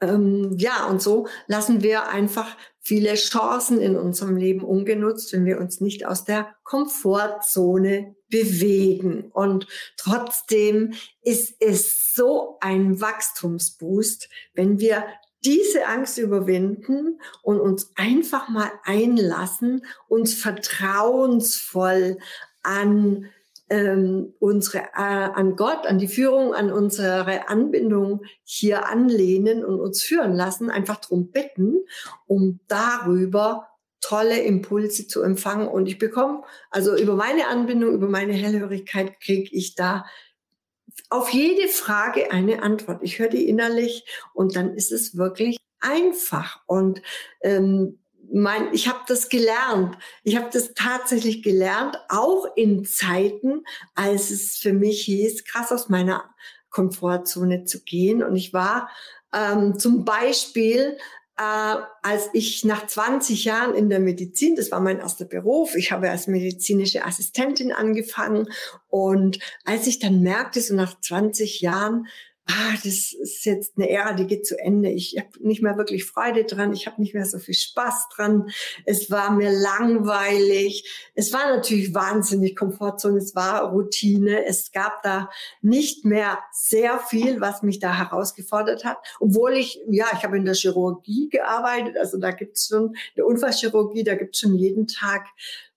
ähm, 0.00 0.56
ja, 0.56 0.86
und 0.86 1.00
so 1.00 1.28
lassen 1.46 1.82
wir 1.82 2.08
einfach 2.08 2.56
viele 2.80 3.14
Chancen 3.14 3.80
in 3.80 3.96
unserem 3.96 4.36
Leben 4.36 4.64
ungenutzt, 4.64 5.32
wenn 5.32 5.44
wir 5.44 5.60
uns 5.60 5.80
nicht 5.80 6.06
aus 6.06 6.24
der 6.24 6.54
Komfortzone 6.64 8.16
bewegen. 8.28 9.30
Und 9.30 9.66
trotzdem 9.96 10.94
ist 11.22 11.54
es 11.60 12.14
so 12.14 12.56
ein 12.60 13.00
Wachstumsboost, 13.00 14.28
wenn 14.54 14.80
wir 14.80 15.04
diese 15.44 15.86
Angst 15.86 16.18
überwinden 16.18 17.20
und 17.42 17.60
uns 17.60 17.92
einfach 17.96 18.48
mal 18.48 18.70
einlassen, 18.84 19.84
uns 20.08 20.34
vertrauensvoll 20.34 22.18
an 22.62 23.26
ähm, 23.70 24.34
unsere 24.40 24.78
äh, 24.78 25.30
an 25.34 25.54
Gott, 25.56 25.86
an 25.86 25.98
die 25.98 26.08
Führung, 26.08 26.54
an 26.54 26.72
unsere 26.72 27.48
Anbindung 27.48 28.22
hier 28.42 28.86
anlehnen 28.86 29.64
und 29.64 29.80
uns 29.80 30.02
führen 30.02 30.34
lassen, 30.34 30.70
einfach 30.70 30.96
drum 30.96 31.30
bitten, 31.30 31.78
um 32.26 32.58
darüber 32.66 33.68
tolle 34.00 34.40
Impulse 34.42 35.06
zu 35.06 35.22
empfangen. 35.22 35.68
Und 35.68 35.86
ich 35.86 35.98
bekomme, 35.98 36.42
also 36.70 36.96
über 36.96 37.14
meine 37.14 37.46
Anbindung, 37.46 37.94
über 37.94 38.08
meine 38.08 38.32
Hellhörigkeit 38.32 39.20
kriege 39.20 39.48
ich 39.52 39.76
da 39.76 40.04
auf 41.08 41.30
jede 41.30 41.68
Frage 41.68 42.30
eine 42.30 42.62
Antwort. 42.62 43.00
Ich 43.02 43.18
höre 43.18 43.28
die 43.28 43.48
innerlich 43.48 44.04
und 44.34 44.56
dann 44.56 44.74
ist 44.74 44.92
es 44.92 45.16
wirklich 45.16 45.58
einfach. 45.80 46.60
Und 46.66 47.02
ähm, 47.42 47.98
mein, 48.32 48.72
ich 48.72 48.88
habe 48.88 49.00
das 49.08 49.28
gelernt. 49.28 49.96
Ich 50.22 50.36
habe 50.36 50.48
das 50.52 50.74
tatsächlich 50.74 51.42
gelernt, 51.42 51.96
auch 52.08 52.46
in 52.56 52.84
Zeiten, 52.84 53.64
als 53.94 54.30
es 54.30 54.56
für 54.56 54.72
mich 54.72 55.02
hieß, 55.02 55.44
krass 55.44 55.72
aus 55.72 55.88
meiner 55.88 56.34
Komfortzone 56.70 57.64
zu 57.64 57.82
gehen. 57.82 58.22
Und 58.22 58.36
ich 58.36 58.52
war 58.52 58.88
ähm, 59.32 59.78
zum 59.78 60.04
Beispiel, 60.04 60.96
äh, 61.40 61.76
als 62.02 62.28
ich 62.34 62.64
nach 62.66 62.86
20 62.86 63.46
Jahren 63.46 63.74
in 63.74 63.88
der 63.88 63.98
Medizin, 63.98 64.56
das 64.56 64.70
war 64.70 64.80
mein 64.80 64.98
erster 64.98 65.24
Beruf, 65.24 65.74
ich 65.74 65.90
habe 65.90 66.10
als 66.10 66.26
medizinische 66.26 67.06
Assistentin 67.06 67.72
angefangen. 67.72 68.46
Und 68.88 69.38
als 69.64 69.86
ich 69.86 70.00
dann 70.00 70.20
merkte, 70.20 70.60
so 70.60 70.74
nach 70.74 71.00
20 71.00 71.62
Jahren, 71.62 72.08
ah, 72.46 72.74
das 72.82 73.12
ist 73.12 73.44
jetzt 73.44 73.76
eine 73.76 73.88
Ära, 73.88 74.12
die 74.12 74.26
geht 74.26 74.46
zu 74.46 74.58
Ende. 74.58 74.90
Ich 74.90 75.16
habe 75.18 75.28
nicht 75.40 75.62
mehr 75.62 75.76
wirklich 75.76 76.04
Freude 76.04 76.44
dran. 76.44 76.72
Ich 76.72 76.86
habe 76.86 77.00
nicht 77.00 77.14
mehr 77.14 77.24
so 77.24 77.38
viel 77.38 77.54
Spaß 77.54 78.08
dran. 78.14 78.50
Es 78.84 79.10
war 79.10 79.30
mir 79.30 79.50
langweilig. 79.50 81.10
Es 81.14 81.32
war 81.32 81.54
natürlich 81.54 81.94
wahnsinnig 81.94 82.56
Komfortzone. 82.56 83.18
Es 83.18 83.34
war 83.34 83.70
Routine. 83.70 84.44
Es 84.46 84.72
gab 84.72 85.02
da 85.02 85.30
nicht 85.62 86.04
mehr 86.04 86.38
sehr 86.52 86.98
viel, 86.98 87.40
was 87.40 87.62
mich 87.62 87.78
da 87.78 87.96
herausgefordert 87.96 88.84
hat. 88.84 88.98
Obwohl 89.20 89.54
ich, 89.54 89.80
ja, 89.88 90.06
ich 90.12 90.24
habe 90.24 90.36
in 90.36 90.44
der 90.44 90.54
Chirurgie 90.54 91.28
gearbeitet. 91.28 91.96
Also 91.98 92.18
da 92.18 92.30
gibt's 92.30 92.68
schon, 92.68 92.94
der 93.16 93.26
Unfallchirurgie, 93.26 94.04
da 94.04 94.14
gibt's 94.14 94.40
schon 94.40 94.54
jeden 94.54 94.86
Tag 94.86 95.26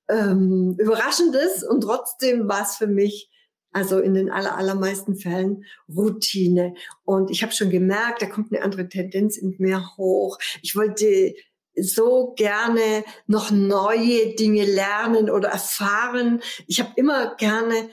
ähm, 0.09 0.75
Überraschendes. 0.79 1.63
Und 1.63 1.81
trotzdem 1.81 2.47
war 2.47 2.63
es 2.63 2.75
für 2.75 2.87
mich 2.87 3.29
also 3.73 3.99
in 3.99 4.13
den 4.13 4.29
aller, 4.29 4.55
allermeisten 4.55 5.15
Fällen 5.15 5.65
Routine. 5.89 6.75
Und 7.03 7.31
ich 7.31 7.43
habe 7.43 7.53
schon 7.53 7.69
gemerkt, 7.69 8.21
da 8.21 8.27
kommt 8.27 8.53
eine 8.53 8.63
andere 8.63 8.87
Tendenz 8.87 9.37
in 9.37 9.55
mir 9.57 9.97
hoch. 9.97 10.37
Ich 10.61 10.75
wollte 10.75 11.33
so 11.75 12.33
gerne 12.35 13.03
noch 13.27 13.51
neue 13.51 14.35
Dinge 14.35 14.65
lernen 14.65 15.29
oder 15.29 15.49
erfahren. 15.49 16.41
Ich 16.67 16.79
habe 16.79 16.91
immer 16.95 17.35
gerne 17.35 17.89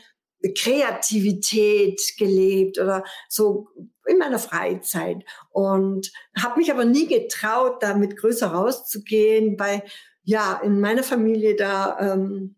Kreativität 0.57 2.01
gelebt 2.19 2.79
oder 2.79 3.05
so 3.29 3.69
in 4.07 4.19
meiner 4.19 4.39
Freizeit 4.39 5.25
und 5.51 6.11
habe 6.37 6.59
mich 6.59 6.71
aber 6.71 6.85
nie 6.85 7.07
getraut, 7.07 7.83
damit 7.83 8.17
größer 8.17 8.49
rauszugehen. 8.49 9.57
Bei 9.57 9.83
ja 10.23 10.61
in 10.63 10.81
meiner 10.81 11.03
Familie 11.03 11.57
da 11.57 11.99
ähm, 12.01 12.57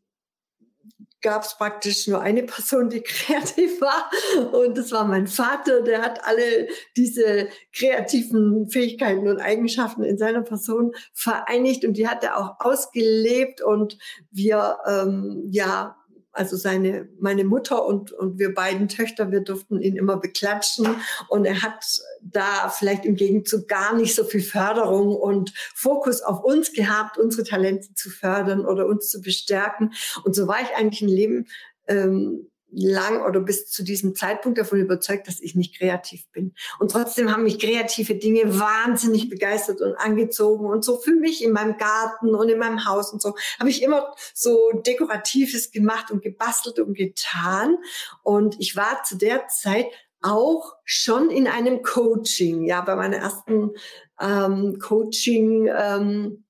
gab 1.23 1.45
es 1.45 1.57
praktisch 1.57 2.07
nur 2.09 2.21
eine 2.21 2.43
Person, 2.43 2.91
die 2.91 3.01
kreativ 3.03 3.81
war. 3.81 4.11
Und 4.53 4.77
das 4.77 4.93
war 4.93 5.05
mein 5.05 5.27
Vater. 5.27 5.83
Der 5.83 6.03
hat 6.03 6.25
alle 6.25 6.69
diese 6.97 7.49
kreativen 7.73 8.69
Fähigkeiten 8.69 9.29
und 9.29 9.41
Eigenschaften 9.41 10.03
in 10.03 10.19
seiner 10.19 10.43
Person 10.43 10.93
vereinigt 11.15 11.85
und 11.85 11.95
die 11.97 12.09
hat 12.09 12.25
er 12.25 12.39
auch 12.39 12.57
ausgelebt. 12.59 13.63
Und 13.63 13.97
wir, 14.31 14.79
ähm, 14.87 15.45
ja, 15.51 15.97
also 16.33 16.57
seine, 16.57 17.09
meine 17.19 17.45
Mutter 17.45 17.87
und, 17.87 18.13
und 18.13 18.39
wir 18.39 18.55
beiden 18.55 18.89
Töchter, 18.89 19.31
wir 19.31 19.41
durften 19.41 19.81
ihn 19.81 19.97
immer 19.97 20.17
beklatschen 20.17 20.89
und 21.29 21.45
er 21.45 21.63
hat 21.63 21.85
da 22.23 22.69
vielleicht 22.71 23.05
im 23.05 23.17
Gegenzug 23.17 23.69
gar 23.69 23.95
nicht 23.95 24.15
so 24.15 24.25
viel 24.25 24.43
Förderung 24.43 25.15
und 25.15 25.53
Fokus 25.75 26.23
auf 26.23 26.43
uns 26.43 26.73
gehabt, 26.73 27.19
unsere 27.19 27.45
Talente 27.45 27.95
zu 27.95 28.11
fördern 28.11 28.65
oder 28.65 28.87
uns 28.87 29.09
zu 29.11 29.21
bestärken. 29.21 29.93
Und 30.25 30.35
so 30.35 30.47
war 30.47 30.61
ich 30.63 30.75
eigentlich 30.77 31.03
ein 31.03 31.09
Leben 31.09 31.47
ähm, 31.89 32.49
lang 32.73 33.23
oder 33.23 33.41
bis 33.41 33.69
zu 33.69 33.85
diesem 33.85 34.15
Zeitpunkt 34.15 34.59
davon 34.59 34.81
überzeugt, 34.81 35.29
dass 35.29 35.41
ich 35.41 35.55
nicht 35.55 35.77
kreativ 35.79 36.27
bin. 36.33 36.55
Und 36.79 36.91
trotzdem 36.91 37.31
haben 37.31 37.43
mich 37.43 37.59
kreative 37.59 38.15
Dinge 38.15 38.59
wahnsinnig 38.59 39.29
begeistert 39.29 39.81
und 39.81 39.95
angezogen. 39.95 40.67
Und 40.67 40.85
so 40.85 40.99
für 40.99 41.15
mich 41.15 41.45
in 41.45 41.53
meinem 41.53 41.77
Garten 41.77 42.35
und 42.35 42.49
in 42.49 42.59
meinem 42.59 42.87
Haus 42.87 43.13
und 43.13 43.21
so 43.21 43.35
habe 43.59 43.71
ich 43.71 43.83
immer 43.83 44.15
so 44.35 44.71
Dekoratives 44.87 45.71
gemacht 45.71 46.11
und 46.11 46.23
gebastelt 46.23 46.79
und 46.79 46.95
getan. 46.95 47.77
Und 48.23 48.57
ich 48.59 48.75
war 48.75 49.05
zu 49.05 49.17
der 49.17 49.47
Zeit 49.49 49.87
auch 50.23 50.77
schon 50.85 51.31
in 51.31 51.49
einem 51.49 51.83
Coaching, 51.83 52.65
ja, 52.65 52.81
bei 52.81 52.95
meiner 52.95 53.17
ersten 53.19 53.73
ähm, 54.21 54.79
Coaching. 54.79 55.69
Ähm, 55.77 56.45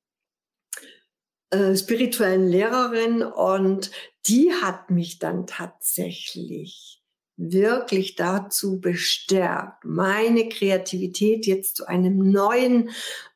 äh, 1.52 1.76
spirituellen 1.76 2.48
Lehrerin 2.48 3.22
und 3.22 3.90
die 4.26 4.52
hat 4.52 4.90
mich 4.90 5.18
dann 5.18 5.46
tatsächlich 5.46 7.02
wirklich 7.36 8.14
dazu 8.14 8.80
bestärkt, 8.80 9.84
meine 9.84 10.48
Kreativität 10.48 11.46
jetzt 11.46 11.76
zu 11.76 11.86
einem 11.86 12.30
neuen, 12.30 12.90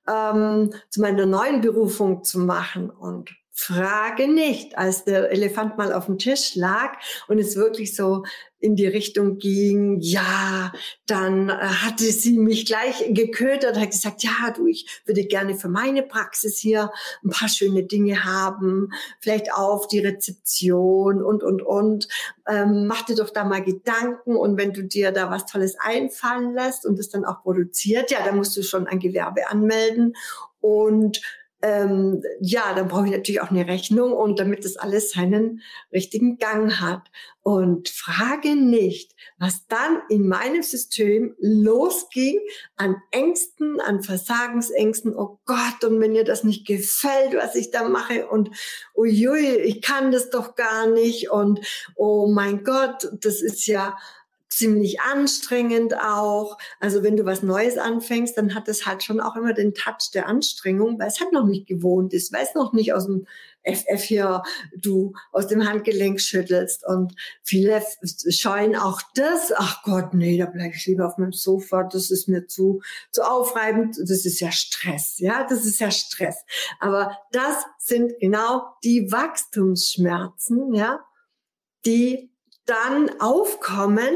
ähm, 0.09 0.73
zu 0.91 1.01
meiner 1.01 1.27
neuen 1.27 1.61
Berufung 1.61 2.25
zu 2.25 2.39
machen 2.39 2.91
und 2.91 3.35
Frage 3.59 4.29
nicht, 4.29 4.77
als 4.77 5.05
der 5.05 5.31
Elefant 5.31 5.79
mal 5.79 5.91
auf 5.95 6.07
dem 6.07 6.19
Tisch 6.19 6.57
lag 6.57 6.99
und 7.27 7.39
es 7.39 7.57
wirklich 7.57 7.97
so 7.97 8.23
in 8.59 8.77
die 8.77 8.87
Richtung 8.87 9.39
ging, 9.39 9.99
ja, 10.01 10.73
dann 11.07 11.49
äh, 11.49 11.53
hatte 11.53 12.05
sie 12.05 12.39
mich 12.39 12.67
gleich 12.67 13.03
geködert, 13.09 13.79
hat 13.79 13.93
gesagt, 13.93 14.23
ja, 14.23 14.51
du, 14.55 14.67
ich 14.67 15.01
würde 15.07 15.25
gerne 15.25 15.55
für 15.55 15.71
meine 15.71 16.03
Praxis 16.03 16.59
hier 16.59 16.93
ein 17.25 17.31
paar 17.31 17.49
schöne 17.49 17.85
Dinge 17.85 18.25
haben, 18.25 18.91
vielleicht 19.21 19.53
auf 19.55 19.89
die 19.89 20.01
Rezeption 20.01 21.23
und, 21.23 21.43
und, 21.43 21.63
und. 21.63 22.09
Ähm, 22.47 22.87
mach 22.87 23.07
dir 23.07 23.17
doch 23.17 23.31
da 23.31 23.45
mal 23.45 23.63
Gedanken 23.63 24.37
und 24.37 24.59
wenn 24.59 24.75
du 24.75 24.85
dir 24.85 25.13
da 25.13 25.31
was 25.31 25.47
Tolles 25.47 25.77
einfallen 25.81 26.53
lässt 26.53 26.85
und 26.85 26.99
es 26.99 27.09
dann 27.09 27.25
auch 27.25 27.43
produziert, 27.43 28.11
ja, 28.11 28.19
dann 28.23 28.37
musst 28.37 28.55
du 28.55 28.63
schon 28.63 28.87
ein 28.87 28.99
Gewerbe 28.99 29.49
anmelden 29.49 30.15
und 30.61 31.23
ähm, 31.63 32.23
ja, 32.41 32.75
dann 32.75 32.89
brauche 32.89 33.07
ich 33.07 33.13
natürlich 33.13 33.41
auch 33.41 33.51
eine 33.51 33.67
Rechnung 33.67 34.13
und 34.13 34.39
damit 34.39 34.65
das 34.65 34.77
alles 34.77 35.13
seinen 35.13 35.63
richtigen 35.93 36.39
Gang 36.39 36.81
hat. 36.81 37.03
Und 37.43 37.89
frage 37.89 38.57
nicht, 38.57 39.15
was 39.39 39.67
dann 39.69 40.03
in 40.09 40.27
meinem 40.27 40.63
System 40.63 41.35
losging 41.39 42.41
an 42.77 42.97
Ängsten, 43.13 43.81
an 43.81 44.03
Versagensängsten. 44.03 45.15
Oh 45.17 45.39
Gott, 45.47 45.85
und 45.85 46.01
wenn 46.01 46.15
ihr 46.15 46.25
das 46.25 46.45
nicht 46.45 46.67
gefällt, 46.67 47.35
was 47.35 47.55
ich 47.55 47.71
da 47.71 47.89
mache 47.89 48.27
und 48.27 48.51
uiui, 48.97 49.57
ich 49.61 49.81
kann 49.81 50.11
das 50.11 50.31
doch 50.31 50.57
gar 50.57 50.89
nicht 50.89 51.31
und 51.31 51.61
oh 51.95 52.27
mein 52.27 52.65
Gott, 52.65 53.09
das 53.21 53.41
ist 53.41 53.67
ja 53.67 53.97
ziemlich 54.49 55.01
anstrengend 55.01 55.95
auch. 56.01 56.57
Also 56.81 57.03
wenn 57.03 57.17
du 57.17 57.25
was 57.25 57.43
Neues 57.43 57.79
anfängst, 57.79 58.37
dann 58.39 58.55
hat 58.55 58.69
es 58.69 58.87
halt 58.87 59.03
schon 59.03 59.21
auch 59.21 59.37
immer 59.37 59.53
den 59.53 59.75
Touch 59.75 60.11
der 60.15 60.27
Anstrengung, 60.27 60.99
weil 60.99 61.09
es 61.09 61.21
halt 61.21 61.33
noch 61.33 61.47
nicht 61.47 61.67
gewohnt 61.67 62.13
ist, 62.13 62.33
weil 62.33 62.45
es 62.45 62.55
noch 62.55 62.73
nicht 62.73 62.95
aus 62.95 63.07
dem 63.07 63.27
FF 63.67 64.03
hier 64.03 64.43
du 64.77 65.13
aus 65.33 65.49
dem 65.49 65.69
Handgelenk 65.69 66.21
schüttelst. 66.21 66.87
Und 66.87 67.15
viele 67.43 67.83
scheuen 68.31 68.77
auch 68.77 69.03
das. 69.15 69.53
Ach 69.55 69.83
Gott, 69.83 70.15
nee, 70.15 70.39
da 70.39 70.47
bleibe 70.47 70.75
ich 70.75 70.87
lieber 70.87 71.07
auf 71.07 71.19
meinem 71.19 71.33
Sofa. 71.33 71.83
Das 71.83 72.11
ist 72.11 72.29
mir 72.29 72.47
zu, 72.47 72.81
zu 73.11 73.29
aufreibend. 73.29 73.97
Das 73.99 74.25
ist 74.25 74.41
ja 74.41 74.53
Stress. 74.53 75.19
Ja, 75.19 75.45
das 75.49 75.65
ist 75.67 75.81
ja 75.81 75.91
Stress. 75.91 76.45
Aber 76.79 77.19
das 77.33 77.57
sind 77.79 78.19
genau 78.21 78.63
die 78.85 79.11
Wachstumsschmerzen, 79.11 80.73
ja, 80.73 81.01
die 81.85 82.31
dann 82.67 83.11
aufkommen, 83.21 84.15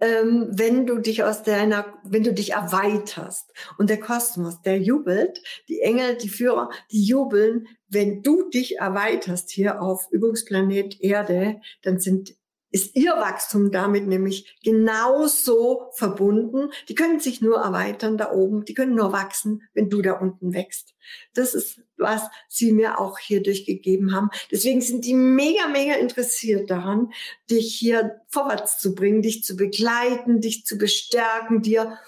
ähm, 0.00 0.48
wenn 0.50 0.86
du 0.86 0.98
dich 0.98 1.24
aus 1.24 1.42
deiner, 1.42 1.86
wenn 2.04 2.24
du 2.24 2.32
dich 2.32 2.52
erweiterst. 2.52 3.52
Und 3.78 3.90
der 3.90 4.00
Kosmos, 4.00 4.62
der 4.62 4.78
jubelt, 4.78 5.42
die 5.68 5.80
Engel, 5.80 6.16
die 6.16 6.28
Führer, 6.28 6.70
die 6.90 7.04
jubeln, 7.04 7.66
wenn 7.88 8.22
du 8.22 8.48
dich 8.48 8.78
erweiterst 8.78 9.50
hier 9.50 9.82
auf 9.82 10.06
Übungsplanet 10.10 11.00
Erde, 11.00 11.60
dann 11.82 11.98
sind 11.98 12.34
ist 12.70 12.94
ihr 12.94 13.12
Wachstum 13.12 13.72
damit 13.72 14.06
nämlich 14.06 14.58
genauso 14.62 15.90
verbunden. 15.94 16.70
Die 16.88 16.94
können 16.94 17.18
sich 17.18 17.40
nur 17.40 17.58
erweitern 17.58 18.16
da 18.16 18.32
oben, 18.32 18.64
die 18.64 18.74
können 18.74 18.94
nur 18.94 19.12
wachsen, 19.12 19.62
wenn 19.74 19.90
du 19.90 20.02
da 20.02 20.14
unten 20.14 20.54
wächst. 20.54 20.94
Das 21.34 21.54
ist, 21.54 21.80
was 21.96 22.22
sie 22.48 22.72
mir 22.72 22.98
auch 23.00 23.18
hier 23.18 23.42
durchgegeben 23.42 24.14
haben. 24.14 24.30
Deswegen 24.50 24.80
sind 24.80 25.04
die 25.04 25.14
mega, 25.14 25.68
mega 25.68 25.94
interessiert 25.94 26.70
daran, 26.70 27.12
dich 27.50 27.74
hier 27.74 28.20
vorwärts 28.28 28.78
zu 28.78 28.94
bringen, 28.94 29.22
dich 29.22 29.42
zu 29.42 29.56
begleiten, 29.56 30.40
dich 30.40 30.64
zu 30.64 30.78
bestärken, 30.78 31.62
dir 31.62 31.98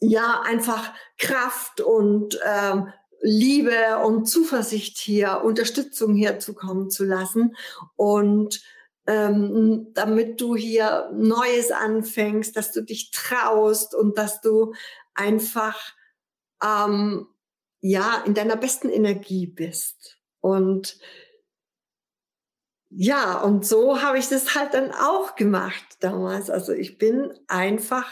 ja 0.00 0.42
einfach 0.46 0.94
Kraft 1.18 1.80
und 1.80 2.38
ähm, 2.44 2.88
Liebe 3.20 3.98
und 4.04 4.26
Zuversicht 4.26 4.98
hier, 4.98 5.42
Unterstützung 5.44 6.14
hier 6.14 6.38
zukommen 6.40 6.90
zu 6.90 7.04
lassen 7.04 7.56
und 7.96 8.62
ähm, 9.06 9.88
damit 9.94 10.40
du 10.40 10.56
hier 10.56 11.10
Neues 11.12 11.70
anfängst, 11.70 12.56
dass 12.56 12.72
du 12.72 12.82
dich 12.82 13.10
traust 13.10 13.94
und 13.94 14.16
dass 14.18 14.40
du 14.40 14.74
einfach 15.14 15.78
ähm, 16.62 17.26
ja 17.80 18.22
in 18.24 18.34
deiner 18.34 18.56
besten 18.56 18.88
Energie 18.88 19.46
bist. 19.46 20.18
Und 20.40 20.98
ja, 22.90 23.40
und 23.40 23.66
so 23.66 24.02
habe 24.02 24.18
ich 24.18 24.28
das 24.28 24.54
halt 24.54 24.72
dann 24.74 24.92
auch 24.92 25.34
gemacht 25.34 25.84
damals. 26.00 26.48
Also 26.48 26.72
ich 26.72 26.96
bin 26.96 27.34
einfach 27.48 28.06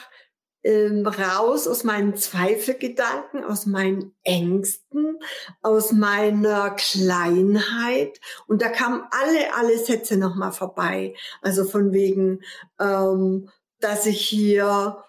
ähm, 0.64 1.07
raus 1.07 1.66
aus 1.66 1.85
meinen 1.85 2.16
Zweifelgedanken, 2.16 3.44
aus 3.44 3.66
meinen 3.66 4.14
Ängsten, 4.22 5.18
aus 5.61 5.92
meiner 5.92 6.70
Kleinheit. 6.70 8.20
Und 8.46 8.62
da 8.62 8.68
kamen 8.68 9.03
alle, 9.11 9.55
alle 9.57 9.79
Sätze 9.79 10.16
nochmal 10.16 10.53
vorbei. 10.53 11.14
Also 11.40 11.64
von 11.64 11.92
wegen, 11.92 12.40
ähm, 12.79 13.48
dass 13.81 14.07
ich 14.07 14.20
hier, 14.20 15.03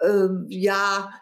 äh, 0.00 0.28
ja, 0.48 1.12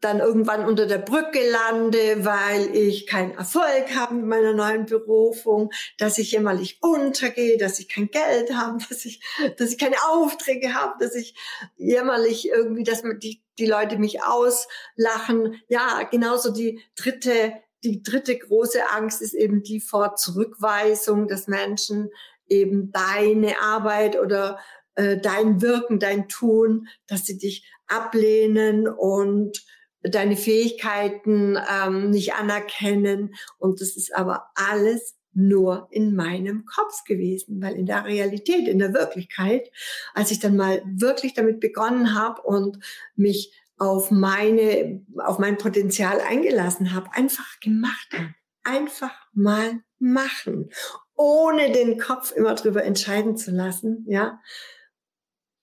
dann 0.00 0.20
irgendwann 0.20 0.64
unter 0.64 0.86
der 0.86 0.98
Brücke 0.98 1.40
lande, 1.50 2.24
weil 2.24 2.74
ich 2.74 3.06
keinen 3.06 3.32
Erfolg 3.32 3.94
habe 3.96 4.14
mit 4.14 4.26
meiner 4.26 4.52
neuen 4.52 4.86
Berufung, 4.86 5.72
dass 5.98 6.18
ich 6.18 6.32
jämmerlich 6.32 6.78
untergehe, 6.82 7.58
dass 7.58 7.80
ich 7.80 7.88
kein 7.88 8.10
Geld 8.10 8.54
habe, 8.54 8.78
dass 8.88 9.04
ich, 9.04 9.20
dass 9.56 9.70
ich 9.70 9.78
keine 9.78 9.96
Aufträge 10.10 10.74
habe, 10.74 10.94
dass 11.00 11.14
ich 11.14 11.34
jämmerlich 11.76 12.48
irgendwie, 12.48 12.84
dass 12.84 13.02
die, 13.02 13.42
die 13.58 13.66
Leute 13.66 13.98
mich 13.98 14.22
auslachen. 14.22 15.60
Ja, 15.68 16.04
genauso 16.04 16.52
die 16.52 16.80
dritte, 16.96 17.54
die 17.82 18.02
dritte 18.02 18.38
große 18.38 18.90
Angst 18.90 19.20
ist 19.20 19.34
eben 19.34 19.62
die 19.62 19.80
vor 19.80 20.14
Zurückweisung, 20.14 21.26
dass 21.26 21.48
Menschen 21.48 22.10
eben 22.46 22.92
deine 22.92 23.60
Arbeit 23.60 24.18
oder 24.18 24.58
äh, 24.94 25.18
dein 25.18 25.60
Wirken, 25.60 25.98
dein 25.98 26.28
Tun, 26.28 26.88
dass 27.06 27.26
sie 27.26 27.38
dich 27.38 27.68
ablehnen 27.86 28.88
und 28.88 29.64
deine 30.02 30.36
Fähigkeiten 30.36 31.56
ähm, 31.56 32.10
nicht 32.10 32.34
anerkennen. 32.34 33.34
Und 33.58 33.80
das 33.80 33.96
ist 33.96 34.14
aber 34.14 34.50
alles 34.54 35.16
nur 35.32 35.88
in 35.90 36.14
meinem 36.14 36.64
Kopf 36.64 37.04
gewesen, 37.04 37.62
weil 37.62 37.74
in 37.74 37.86
der 37.86 38.04
Realität, 38.04 38.66
in 38.66 38.78
der 38.78 38.92
Wirklichkeit, 38.92 39.70
als 40.14 40.30
ich 40.30 40.40
dann 40.40 40.56
mal 40.56 40.82
wirklich 40.84 41.34
damit 41.34 41.60
begonnen 41.60 42.14
habe 42.14 42.42
und 42.42 42.78
mich 43.14 43.52
auf 43.76 44.10
meine, 44.10 45.04
auf 45.18 45.38
mein 45.38 45.56
Potenzial 45.56 46.20
eingelassen 46.20 46.92
habe, 46.92 47.12
einfach 47.12 47.60
gemacht 47.60 48.08
habe, 48.12 48.34
einfach 48.64 49.14
mal 49.32 49.80
machen, 50.00 50.70
ohne 51.16 51.72
den 51.72 51.98
Kopf 51.98 52.32
immer 52.32 52.54
drüber 52.54 52.84
entscheiden 52.84 53.36
zu 53.36 53.52
lassen, 53.52 54.04
ja, 54.08 54.40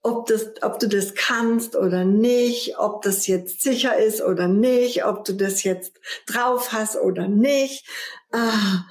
ob, 0.05 0.27
das, 0.27 0.61
ob 0.61 0.77
du 0.79 0.87
das 0.87 1.15
kannst 1.15 1.75
oder 1.75 2.05
nicht, 2.05 2.77
ob 2.77 3.01
das 3.01 3.25
jetzt 3.25 3.63
sicher 3.63 3.97
ist 3.97 4.21
oder 4.21 4.47
nicht, 4.47 5.03
ob 5.03 5.25
du 5.25 5.33
das 5.33 5.63
jetzt 5.63 5.99
drauf 6.27 6.71
hast 6.73 6.95
oder 6.97 7.27
nicht. 7.27 7.87
Ah, 8.31 8.85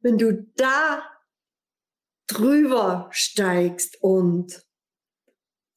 wenn 0.00 0.18
du 0.18 0.48
da 0.56 1.08
drüber 2.26 3.08
steigst 3.12 4.02
und 4.02 4.64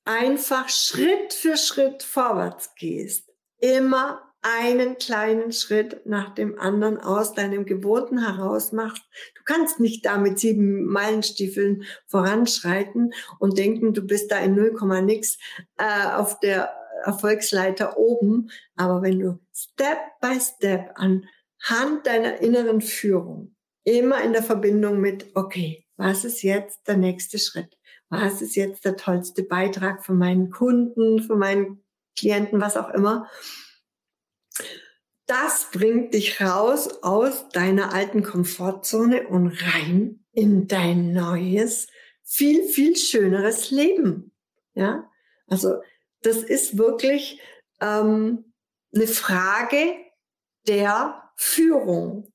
einfach 0.04 0.68
Schritt 0.68 1.32
für 1.34 1.58
Schritt 1.58 2.02
vorwärts 2.02 2.74
gehst, 2.74 3.30
immer 3.60 4.31
einen 4.42 4.98
kleinen 4.98 5.52
Schritt 5.52 6.06
nach 6.06 6.34
dem 6.34 6.58
anderen 6.60 7.00
aus 7.00 7.34
deinem 7.34 7.66
Gewohnten 7.66 8.20
heraus 8.26 8.72
machst. 8.72 9.04
Du 9.36 9.44
kannst 9.46 9.80
nicht 9.80 10.06
da 10.06 10.18
mit 10.18 10.40
sieben 10.40 10.86
Meilenstiefeln 10.86 11.84
voranschreiten 12.08 13.14
und 13.40 13.58
denken, 13.58 13.94
du 13.94 14.02
bist 14.02 14.32
da 14.32 14.40
in 14.40 14.56
0, 14.56 15.02
nix 15.04 15.38
äh, 15.78 16.08
auf 16.14 16.40
der 16.40 16.74
Erfolgsleiter 17.04 17.98
oben. 17.98 18.50
Aber 18.76 19.02
wenn 19.02 19.20
du 19.20 19.40
Step 19.54 20.00
by 20.22 20.40
Step 20.40 20.92
anhand 20.96 22.06
deiner 22.06 22.42
inneren 22.42 22.82
Führung 22.82 23.56
immer 23.84 24.22
in 24.24 24.34
der 24.34 24.44
Verbindung 24.44 25.00
mit, 25.00 25.28
okay, 25.36 25.86
was 25.98 26.26
ist 26.26 26.42
jetzt 26.42 26.88
der 26.88 26.98
nächste 26.98 27.38
Schritt? 27.38 27.78
Was 28.10 28.42
ist 28.42 28.56
jetzt 28.56 28.86
der 28.86 28.98
tollste 28.98 29.44
Beitrag 29.44 30.06
für 30.06 30.14
meinen 30.14 30.50
Kunden, 30.50 31.22
für 31.22 31.36
meinen 31.36 31.84
Klienten, 32.18 32.60
was 32.60 32.76
auch 32.76 32.90
immer? 32.90 33.30
Das 35.32 35.70
bringt 35.72 36.14
dich 36.14 36.42
raus 36.42 37.02
aus 37.04 37.48
deiner 37.48 37.94
alten 37.94 38.22
Komfortzone 38.22 39.30
und 39.30 39.48
rein 39.64 40.26
in 40.34 40.68
dein 40.68 41.14
neues, 41.14 41.88
viel, 42.22 42.68
viel 42.68 42.98
schöneres 42.98 43.72
Leben. 43.72 44.34
Ja, 44.74 45.10
also 45.48 45.82
das 46.22 46.44
ist 46.44 46.78
wirklich 46.78 47.40
ähm, 47.80 48.54
eine 48.94 49.08
Frage 49.08 49.96
der 50.68 51.32
Führung. 51.38 52.34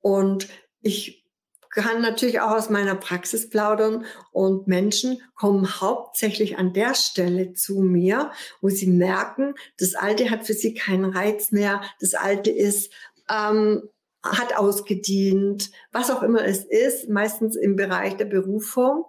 Und 0.00 0.48
ich 0.80 1.27
kann 1.70 2.02
natürlich 2.02 2.40
auch 2.40 2.52
aus 2.52 2.70
meiner 2.70 2.94
Praxis 2.94 3.48
plaudern. 3.48 4.04
Und 4.32 4.66
Menschen 4.66 5.20
kommen 5.34 5.80
hauptsächlich 5.80 6.58
an 6.58 6.72
der 6.72 6.94
Stelle 6.94 7.52
zu 7.52 7.80
mir, 7.80 8.30
wo 8.60 8.68
sie 8.68 8.86
merken, 8.86 9.54
das 9.78 9.94
Alte 9.94 10.30
hat 10.30 10.46
für 10.46 10.54
sie 10.54 10.74
keinen 10.74 11.06
Reiz 11.06 11.52
mehr, 11.52 11.82
das 12.00 12.14
Alte 12.14 12.50
ist 12.50 12.92
ähm, 13.30 13.82
hat 14.22 14.56
ausgedient, 14.56 15.70
was 15.92 16.10
auch 16.10 16.22
immer 16.22 16.44
es 16.44 16.64
ist, 16.64 17.08
meistens 17.08 17.56
im 17.56 17.76
Bereich 17.76 18.16
der 18.16 18.24
Berufung 18.24 19.04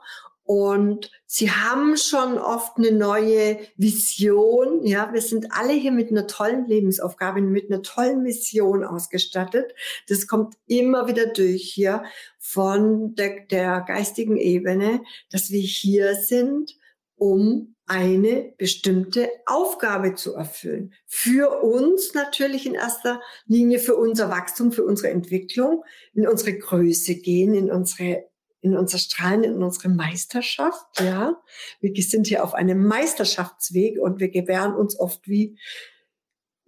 und 0.50 1.12
sie 1.28 1.52
haben 1.52 1.96
schon 1.96 2.40
oft 2.40 2.78
eine 2.78 2.92
neue 2.92 3.60
Vision. 3.78 4.84
Ja, 4.84 5.14
wir 5.14 5.22
sind 5.22 5.52
alle 5.52 5.74
hier 5.74 5.92
mit 5.92 6.10
einer 6.10 6.26
tollen 6.26 6.66
Lebensaufgabe, 6.66 7.40
mit 7.40 7.70
einer 7.70 7.84
tollen 7.84 8.24
Mission 8.24 8.84
ausgestattet. 8.84 9.76
Das 10.08 10.26
kommt 10.26 10.56
immer 10.66 11.08
wieder 11.08 11.28
durch 11.28 11.72
hier 11.72 12.04
von 12.40 13.14
der, 13.14 13.42
der 13.42 13.82
geistigen 13.82 14.38
Ebene, 14.38 15.04
dass 15.30 15.52
wir 15.52 15.62
hier 15.62 16.16
sind, 16.16 16.76
um 17.16 17.76
eine 17.86 18.52
bestimmte 18.58 19.30
Aufgabe 19.46 20.16
zu 20.16 20.34
erfüllen. 20.34 20.96
Für 21.06 21.62
uns 21.62 22.16
natürlich 22.16 22.66
in 22.66 22.74
erster 22.74 23.22
Linie 23.46 23.78
für 23.78 23.96
unser 23.96 24.32
Wachstum, 24.32 24.72
für 24.72 24.84
unsere 24.84 25.10
Entwicklung, 25.10 25.84
in 26.16 26.28
unsere 26.28 26.58
Größe 26.58 27.18
gehen, 27.18 27.54
in 27.54 27.70
unsere 27.70 28.29
in 28.62 28.76
unser 28.76 28.98
Strahlen, 28.98 29.44
in 29.44 29.64
unsere 29.64 29.90
Meisterschaft, 29.90 31.00
ja. 31.00 31.42
Wir 31.80 31.94
sind 32.04 32.28
hier 32.28 32.44
auf 32.44 32.54
einem 32.54 32.86
Meisterschaftsweg 32.86 34.00
und 34.00 34.20
wir 34.20 34.30
gebären 34.30 34.76
uns 34.76 35.00
oft 35.00 35.28
wie, 35.28 35.58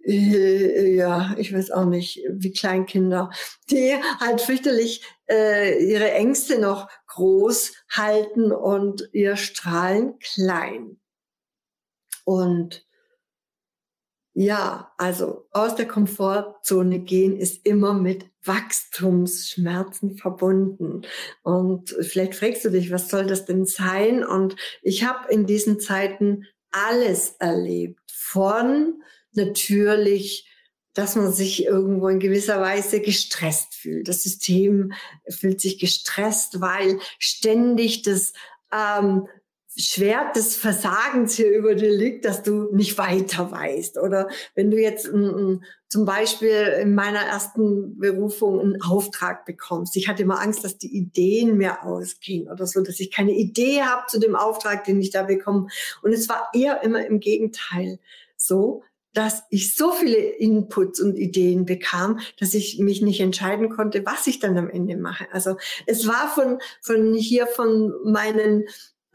äh, 0.04 0.94
ja, 0.94 1.34
ich 1.38 1.54
weiß 1.54 1.70
auch 1.70 1.84
nicht, 1.84 2.22
wie 2.30 2.52
Kleinkinder, 2.52 3.30
die 3.70 3.94
halt 4.20 4.40
fürchterlich 4.40 5.02
äh, 5.30 5.84
ihre 5.84 6.10
Ängste 6.12 6.58
noch 6.58 6.88
groß 7.08 7.72
halten 7.90 8.52
und 8.52 9.08
ihr 9.12 9.36
Strahlen 9.36 10.18
klein. 10.18 10.98
Und 12.24 12.86
ja, 14.34 14.92
also 14.96 15.46
aus 15.50 15.74
der 15.74 15.86
Komfortzone 15.86 17.00
gehen 17.00 17.36
ist 17.36 17.66
immer 17.66 17.92
mit 17.92 18.24
Wachstumsschmerzen 18.44 20.16
verbunden. 20.16 21.02
Und 21.42 21.94
vielleicht 22.00 22.34
fragst 22.34 22.64
du 22.64 22.70
dich, 22.70 22.90
was 22.90 23.08
soll 23.08 23.26
das 23.26 23.44
denn 23.44 23.66
sein? 23.66 24.24
Und 24.24 24.56
ich 24.82 25.04
habe 25.04 25.30
in 25.30 25.46
diesen 25.46 25.80
Zeiten 25.80 26.46
alles 26.70 27.36
erlebt. 27.38 28.00
Von 28.10 29.02
natürlich, 29.32 30.48
dass 30.94 31.14
man 31.14 31.32
sich 31.32 31.64
irgendwo 31.64 32.08
in 32.08 32.18
gewisser 32.18 32.60
Weise 32.60 33.00
gestresst 33.00 33.74
fühlt. 33.74 34.08
Das 34.08 34.22
System 34.22 34.92
fühlt 35.28 35.60
sich 35.60 35.78
gestresst, 35.78 36.60
weil 36.60 36.98
ständig 37.18 38.02
das 38.02 38.32
ähm, 38.72 39.28
Schwert 39.76 40.36
des 40.36 40.56
Versagens 40.56 41.34
hier 41.34 41.50
über 41.50 41.74
dir 41.74 41.90
liegt, 41.90 42.24
dass 42.24 42.42
du 42.42 42.68
nicht 42.72 42.98
weiter 42.98 43.50
weißt. 43.50 43.98
Oder 43.98 44.28
wenn 44.54 44.70
du 44.70 44.78
jetzt 44.78 45.06
m, 45.06 45.62
zum 45.88 46.04
Beispiel 46.04 46.76
in 46.80 46.94
meiner 46.94 47.20
ersten 47.20 47.98
Berufung 47.98 48.60
einen 48.60 48.82
Auftrag 48.82 49.44
bekommst. 49.44 49.96
Ich 49.96 50.08
hatte 50.08 50.22
immer 50.22 50.40
Angst, 50.40 50.64
dass 50.64 50.78
die 50.78 50.94
Ideen 50.94 51.56
mir 51.56 51.84
ausgehen 51.84 52.50
oder 52.50 52.66
so, 52.66 52.82
dass 52.82 53.00
ich 53.00 53.10
keine 53.10 53.32
Idee 53.32 53.82
habe 53.82 54.06
zu 54.08 54.18
dem 54.18 54.36
Auftrag, 54.36 54.84
den 54.84 55.00
ich 55.00 55.10
da 55.10 55.22
bekomme. 55.22 55.68
Und 56.02 56.12
es 56.12 56.28
war 56.28 56.48
eher 56.54 56.82
immer 56.82 57.04
im 57.06 57.20
Gegenteil 57.20 57.98
so, 58.36 58.82
dass 59.14 59.42
ich 59.50 59.74
so 59.74 59.92
viele 59.92 60.16
Inputs 60.16 61.00
und 61.00 61.16
Ideen 61.16 61.66
bekam, 61.66 62.20
dass 62.40 62.54
ich 62.54 62.78
mich 62.78 63.02
nicht 63.02 63.20
entscheiden 63.20 63.68
konnte, 63.68 64.04
was 64.06 64.26
ich 64.26 64.38
dann 64.38 64.56
am 64.56 64.70
Ende 64.70 64.96
mache. 64.96 65.26
Also 65.32 65.56
es 65.86 66.06
war 66.06 66.28
von, 66.34 66.58
von 66.80 67.14
hier 67.14 67.46
von 67.46 67.92
meinen 68.04 68.64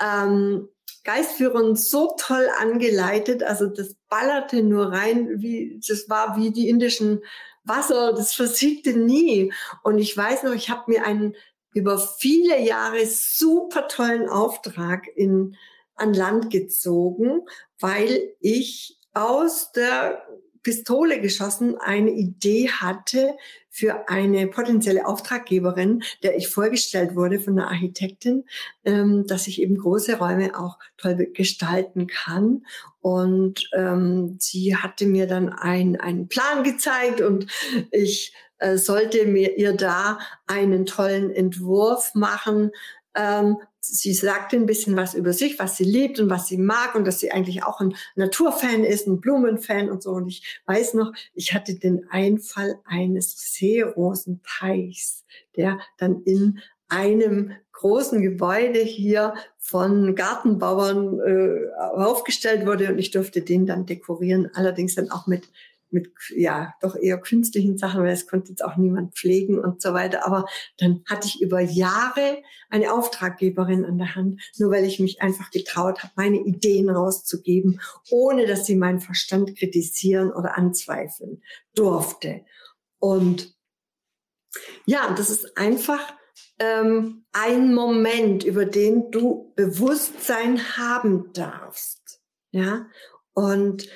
ähm, 0.02 0.70
Geistführern 1.04 1.76
so 1.76 2.16
toll 2.20 2.48
angeleitet. 2.60 3.44
Also 3.44 3.68
das 3.68 3.96
ballerte 4.10 4.62
nur 4.62 4.92
rein, 4.92 5.42
wie 5.42 5.80
das 5.88 6.10
war 6.10 6.38
wie 6.38 6.52
die 6.52 6.70
indischen 6.70 7.24
Wasser, 7.64 8.14
das 8.14 8.34
versiegte 8.36 8.94
nie. 8.94 9.54
Und 9.84 10.00
ich 10.00 10.16
weiß 10.16 10.44
noch, 10.44 10.54
ich 10.54 10.70
habe 10.70 10.92
mir 10.92 11.06
einen 11.06 11.36
über 11.74 11.98
viele 11.98 12.60
Jahre 12.60 13.06
super 13.06 13.88
tollen 13.88 14.30
Auftrag 14.30 15.08
in 15.16 15.56
an 15.96 16.14
Land 16.14 16.52
gezogen, 16.52 17.42
weil 17.80 18.34
ich 18.40 19.00
aus 19.14 19.72
der 19.72 20.26
Pistole 20.68 21.22
geschossen 21.22 21.78
eine 21.78 22.12
Idee 22.12 22.70
hatte 22.70 23.38
für 23.70 24.10
eine 24.10 24.48
potenzielle 24.48 25.06
Auftraggeberin, 25.06 26.04
der 26.24 26.36
ich 26.36 26.50
vorgestellt 26.50 27.16
wurde 27.16 27.40
von 27.40 27.58
einer 27.58 27.70
Architektin, 27.70 28.44
ähm, 28.84 29.26
dass 29.26 29.48
ich 29.48 29.62
eben 29.62 29.78
große 29.78 30.18
Räume 30.18 30.60
auch 30.60 30.78
toll 30.98 31.16
gestalten 31.34 32.08
kann. 32.08 32.66
Und 33.00 33.70
ähm, 33.72 34.36
sie 34.42 34.76
hatte 34.76 35.06
mir 35.06 35.26
dann 35.26 35.48
ein, 35.48 35.96
einen 35.96 36.28
Plan 36.28 36.66
gezeigt 36.66 37.22
und 37.22 37.48
ich 37.92 38.34
äh, 38.58 38.76
sollte 38.78 39.26
mir 39.26 39.58
ihr 39.58 39.72
da 39.72 40.20
einen 40.48 40.86
tollen 40.86 41.32
Entwurf 41.32 42.14
machen, 42.14 42.72
ähm, 43.18 43.58
sie 43.80 44.14
sagte 44.14 44.56
ein 44.56 44.66
bisschen 44.66 44.96
was 44.96 45.14
über 45.14 45.34
sich, 45.34 45.60
was 45.60 45.78
sie 45.78 45.84
liebt 45.84 46.20
und 46.20 46.30
was 46.30 46.48
sie 46.48 46.58
mag 46.58 46.96
und 46.96 47.06
dass 47.06 47.20
sie 47.20 47.32
eigentlich 47.32 47.64
auch 47.64 47.80
ein 47.80 47.96
Naturfan 48.16 48.84
ist, 48.84 49.08
ein 49.08 49.22
Blumenfan 49.22 49.90
und 49.90 50.04
so. 50.04 50.12
Und 50.12 50.28
ich 50.28 50.62
weiß 50.66 50.94
noch, 50.94 51.14
ich 51.34 51.54
hatte 51.54 51.76
den 51.76 52.08
Einfall 52.10 52.80
eines 52.86 53.54
Seerosenteichs, 53.54 55.26
der 55.56 55.80
dann 55.98 56.22
in 56.24 56.60
einem 56.90 57.52
großen 57.74 58.22
Gebäude 58.22 58.80
hier 58.80 59.34
von 59.58 60.16
Gartenbauern 60.16 61.20
äh, 61.20 61.70
aufgestellt 61.78 62.66
wurde 62.66 62.90
und 62.90 62.98
ich 62.98 63.12
durfte 63.12 63.42
den 63.42 63.66
dann 63.66 63.86
dekorieren, 63.86 64.50
allerdings 64.54 64.96
dann 64.96 65.12
auch 65.12 65.28
mit 65.28 65.50
mit 65.90 66.12
ja 66.36 66.74
doch 66.82 66.96
eher 66.96 67.18
künstlichen 67.18 67.78
Sachen, 67.78 68.04
weil 68.04 68.14
es 68.14 68.28
konnte 68.28 68.50
jetzt 68.50 68.64
auch 68.64 68.78
niemand 68.78 69.16
pflegen 69.16 69.60
und 69.60 69.82
so 69.82 69.94
weiter. 69.94 70.26
Aber 70.26 70.46
dann 70.78 71.04
hatte 71.08 71.28
ich 71.28 71.42
über 71.42 71.60
Jahre 71.62 72.42
eine 72.70 72.94
Auftraggeberin 72.94 73.86
an 73.86 73.98
der 73.98 74.16
Hand, 74.16 74.42
nur 74.58 74.72
weil 74.72 74.86
ich 74.86 75.00
mich 75.00 75.22
einfach 75.22 75.52
getraut 75.52 76.04
habe, 76.04 76.14
meine 76.16 76.38
Ideen 76.38 76.90
rauszugeben, 76.90 77.82
ohne 78.10 78.46
dass 78.46 78.66
sie 78.66 78.76
meinen 78.76 79.00
Verstand 79.00 79.58
kritisieren 79.58 80.32
oder 80.32 80.58
anzweifeln 80.58 81.42
durfte. 81.76 82.42
Und 83.00 83.56
ja, 84.86 85.14
das 85.16 85.30
ist 85.30 85.58
einfach 85.58 86.14
ähm, 86.60 87.26
ein 87.32 87.74
Moment, 87.74 88.44
über 88.44 88.66
den 88.66 89.12
du 89.12 89.54
Bewusstsein 89.56 90.60
haben 90.78 91.32
darfst. 91.34 92.22
Ja, 92.52 92.88
und 93.34 93.88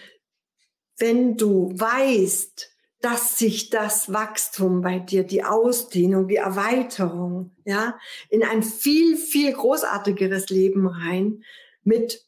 wenn 1.02 1.36
du 1.36 1.72
weißt, 1.74 2.70
dass 3.02 3.40
sich 3.40 3.72
das 3.72 4.14
Wachstum 4.14 4.82
bei 4.82 5.00
dir, 5.00 5.24
die 5.24 5.44
Ausdehnung, 5.44 6.28
die 6.28 6.36
Erweiterung, 6.36 7.52
ja, 7.66 7.98
in 8.30 8.44
ein 8.44 8.62
viel, 8.62 9.18
viel 9.18 9.52
großartigeres 9.52 10.50
Leben 10.50 10.88
rein 10.88 11.44
mit 11.84 12.28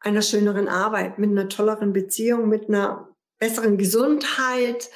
einer 0.00 0.22
schöneren 0.22 0.68
Arbeit, 0.68 1.18
mit 1.18 1.30
einer 1.30 1.48
tolleren 1.48 1.92
Beziehung, 1.92 2.48
mit 2.48 2.68
einer 2.68 3.08
besseren 3.38 3.78
Gesundheit, 3.78 4.90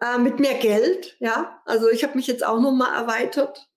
äh, 0.00 0.18
mit 0.18 0.38
mehr 0.38 0.54
Geld, 0.54 1.16
ja. 1.20 1.62
Also 1.64 1.88
ich 1.88 2.04
habe 2.04 2.16
mich 2.16 2.26
jetzt 2.26 2.44
auch 2.44 2.60
noch 2.60 2.72
mal 2.72 2.94
erweitert 2.94 3.69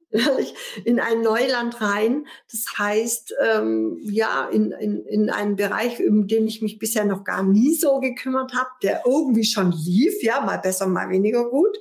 in 0.86 1.00
ein 1.00 1.22
Neuland 1.22 1.82
rein. 1.82 2.28
Das 2.52 2.66
heißt, 2.78 3.34
ähm, 3.44 3.98
ja, 4.02 4.48
in, 4.50 4.72
in, 4.72 5.04
in 5.06 5.30
einen 5.30 5.56
Bereich, 5.56 6.00
um 6.06 6.28
den 6.28 6.48
ich 6.48 6.62
mich 6.62 6.80
bisher 6.80 7.06
noch 7.06 7.24
gar 7.24 7.44
nie 7.44 7.74
so 7.74 8.00
gekümmert 8.00 8.54
habe, 8.54 8.70
der 8.82 9.04
irgendwie 9.06 9.46
schon 9.46 9.72
lief, 9.72 10.22
ja, 10.22 10.42
mal 10.42 10.58
besser, 10.58 10.88
mal 10.88 11.10
weniger 11.10 11.50
gut. 11.50 11.78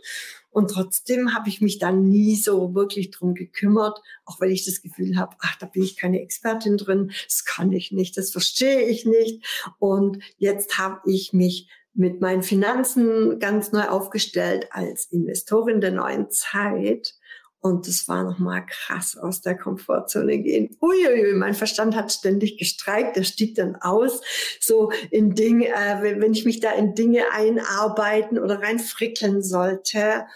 Und 0.51 0.71
trotzdem 0.71 1.35
habe 1.35 1.49
ich 1.49 1.63
mich 1.63 1.79
dann 1.79 2.09
nie 2.09 2.37
so 2.37 2.75
wirklich 2.75 3.11
drum 3.11 3.35
gekümmert, 3.35 3.99
auch 4.27 4.39
weil 4.41 4.51
ich 4.51 4.67
das 4.67 4.83
Gefühl 4.83 5.17
habe, 5.17 5.35
ach, 5.41 5.57
da 5.57 5.67
bin 5.67 5.83
ich 5.83 5.97
keine 5.97 6.21
Expertin 6.21 6.77
drin, 6.77 7.11
das 7.25 7.47
kann 7.47 7.73
ich 7.73 7.91
nicht, 7.91 8.19
das 8.19 8.31
verstehe 8.31 8.83
ich 8.83 9.07
nicht. 9.07 9.43
Und 9.79 10.19
jetzt 10.37 10.79
habe 10.79 11.01
ich 11.11 11.33
mich 11.33 11.71
mit 11.95 12.21
meinen 12.21 12.43
Finanzen 12.43 13.39
ganz 13.39 13.73
neu 13.73 13.89
aufgestellt 13.89 14.69
als 14.71 15.07
Investorin 15.07 15.81
der 15.81 15.93
neuen 15.93 16.31
Zeit 16.31 17.15
und 17.63 17.87
das 17.87 18.09
war 18.09 18.25
nochmal 18.25 18.67
krass 18.67 19.17
aus 19.17 19.41
der 19.41 19.57
Komfortzone 19.57 20.39
gehen. 20.39 20.77
Uiuiui, 20.81 21.35
mein 21.35 21.55
Verstand 21.55 21.95
hat 21.95 22.13
ständig 22.13 22.59
gestreikt. 22.59 23.17
Der 23.17 23.23
stieg 23.23 23.55
dann 23.55 23.77
aus, 23.77 24.21
so 24.61 24.91
in 25.13 25.37
Dinge, 25.37 25.69
äh, 25.69 26.21
wenn 26.21 26.33
ich 26.33 26.45
mich 26.45 26.59
da 26.59 26.73
in 26.73 26.97
Dinge 26.97 27.23
einarbeiten 27.31 28.41
oder 28.41 28.61
reinfrickeln 28.61 29.45
sollte. 29.45 30.27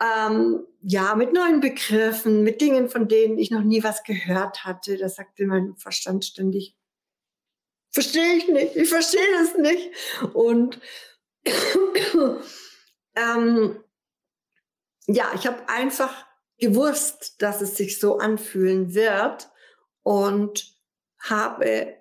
Ähm, 0.00 0.60
ja, 0.80 1.16
mit 1.16 1.32
neuen 1.32 1.60
Begriffen, 1.60 2.44
mit 2.44 2.60
Dingen, 2.60 2.88
von 2.88 3.08
denen 3.08 3.36
ich 3.36 3.50
noch 3.50 3.64
nie 3.64 3.82
was 3.82 4.04
gehört 4.04 4.64
hatte. 4.64 4.96
Da 4.96 5.08
sagte 5.08 5.46
mein 5.46 5.74
Verstand 5.76 6.24
ständig, 6.24 6.76
verstehe 7.90 8.36
ich 8.36 8.46
nicht, 8.46 8.76
ich 8.76 8.88
verstehe 8.88 9.26
das 9.40 9.56
nicht. 9.58 9.90
Und 10.34 10.80
ähm, 13.16 13.76
ja, 15.06 15.32
ich 15.34 15.48
habe 15.48 15.68
einfach 15.68 16.23
gewusst, 16.58 17.36
dass 17.42 17.60
es 17.60 17.76
sich 17.76 17.98
so 17.98 18.18
anfühlen 18.18 18.94
wird 18.94 19.50
und 20.02 20.74
habe 21.18 21.94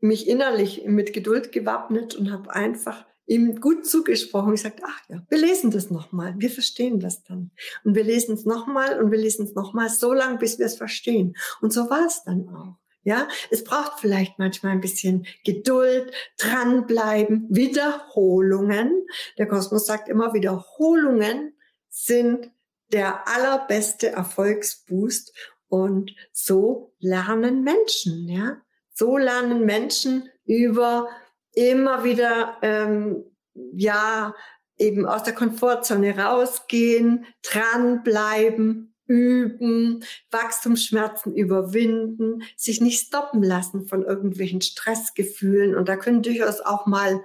mich 0.00 0.28
innerlich 0.28 0.84
mit 0.86 1.12
Geduld 1.12 1.52
gewappnet 1.52 2.14
und 2.14 2.30
habe 2.30 2.54
einfach 2.54 3.04
ihm 3.26 3.60
gut 3.60 3.86
zugesprochen. 3.86 4.54
Ich 4.54 4.62
sagte, 4.62 4.82
ach 4.86 5.00
ja, 5.08 5.22
wir 5.28 5.38
lesen 5.38 5.70
das 5.70 5.90
nochmal, 5.90 6.34
wir 6.38 6.50
verstehen 6.50 6.98
das 6.98 7.22
dann. 7.24 7.50
Und 7.84 7.94
wir 7.94 8.04
lesen 8.04 8.34
es 8.34 8.44
nochmal 8.44 9.00
und 9.00 9.10
wir 9.10 9.18
lesen 9.18 9.44
es 9.44 9.54
nochmal 9.54 9.90
so 9.90 10.12
lange, 10.14 10.38
bis 10.38 10.58
wir 10.58 10.66
es 10.66 10.76
verstehen. 10.76 11.36
Und 11.60 11.72
so 11.72 11.90
war 11.90 12.06
es 12.06 12.24
dann 12.24 12.48
auch. 12.48 12.76
Ja, 13.04 13.28
es 13.50 13.64
braucht 13.64 14.00
vielleicht 14.00 14.38
manchmal 14.38 14.72
ein 14.72 14.80
bisschen 14.80 15.26
Geduld, 15.44 16.12
dranbleiben, 16.36 17.46
Wiederholungen. 17.48 19.06
Der 19.38 19.46
Kosmos 19.46 19.86
sagt 19.86 20.08
immer, 20.08 20.34
Wiederholungen 20.34 21.54
sind 21.88 22.50
der 22.92 23.28
allerbeste 23.28 24.08
Erfolgsboost. 24.08 25.32
Und 25.68 26.14
so 26.32 26.94
lernen 26.98 27.62
Menschen, 27.62 28.28
ja. 28.28 28.56
So 28.94 29.16
lernen 29.16 29.64
Menschen 29.64 30.28
über 30.44 31.08
immer 31.52 32.04
wieder, 32.04 32.56
ähm, 32.62 33.24
ja, 33.72 34.34
eben 34.78 35.06
aus 35.06 35.24
der 35.24 35.34
Komfortzone 35.34 36.16
rausgehen, 36.16 37.26
dranbleiben, 37.42 38.94
üben, 39.06 40.04
Wachstumsschmerzen 40.30 41.34
überwinden, 41.34 42.42
sich 42.56 42.80
nicht 42.80 43.06
stoppen 43.06 43.42
lassen 43.42 43.86
von 43.86 44.04
irgendwelchen 44.04 44.60
Stressgefühlen. 44.60 45.74
Und 45.74 45.88
da 45.88 45.96
können 45.96 46.22
durchaus 46.22 46.60
auch 46.60 46.86
mal 46.86 47.24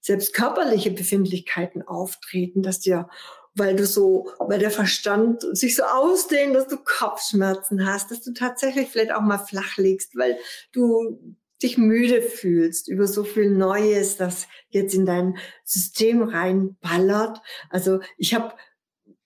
selbst 0.00 0.34
körperliche 0.34 0.90
Befindlichkeiten 0.90 1.82
auftreten, 1.82 2.62
dass 2.62 2.80
dir 2.80 3.08
weil 3.54 3.76
du 3.76 3.86
so, 3.86 4.30
weil 4.38 4.58
der 4.58 4.70
Verstand 4.70 5.42
sich 5.56 5.76
so 5.76 5.82
ausdehnt, 5.82 6.54
dass 6.54 6.68
du 6.68 6.76
Kopfschmerzen 6.76 7.86
hast, 7.86 8.10
dass 8.10 8.22
du 8.22 8.32
tatsächlich 8.32 8.88
vielleicht 8.88 9.12
auch 9.12 9.20
mal 9.20 9.38
flach 9.38 9.76
liegst, 9.76 10.16
weil 10.16 10.38
du 10.72 11.36
dich 11.62 11.78
müde 11.78 12.22
fühlst 12.22 12.88
über 12.88 13.06
so 13.06 13.24
viel 13.24 13.50
Neues, 13.50 14.16
das 14.16 14.48
jetzt 14.70 14.94
in 14.94 15.06
dein 15.06 15.36
System 15.64 16.22
reinballert. 16.22 17.40
Also 17.70 18.00
ich 18.16 18.34
habe 18.34 18.54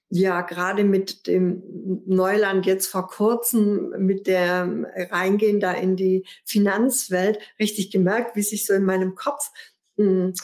ja 0.08 0.42
gerade 0.42 0.84
mit 0.84 1.26
dem 1.26 1.62
Neuland 2.06 2.66
jetzt 2.66 2.86
vor 2.86 3.08
kurzem 3.08 3.90
mit 3.98 4.26
der 4.26 4.68
Reingehen 5.10 5.60
da 5.60 5.72
in 5.72 5.96
die 5.96 6.26
Finanzwelt 6.44 7.38
richtig 7.58 7.90
gemerkt, 7.90 8.36
wie 8.36 8.42
sich 8.42 8.66
so 8.66 8.72
in 8.74 8.84
meinem 8.84 9.14
Kopf 9.14 9.50
hm, 9.96 10.34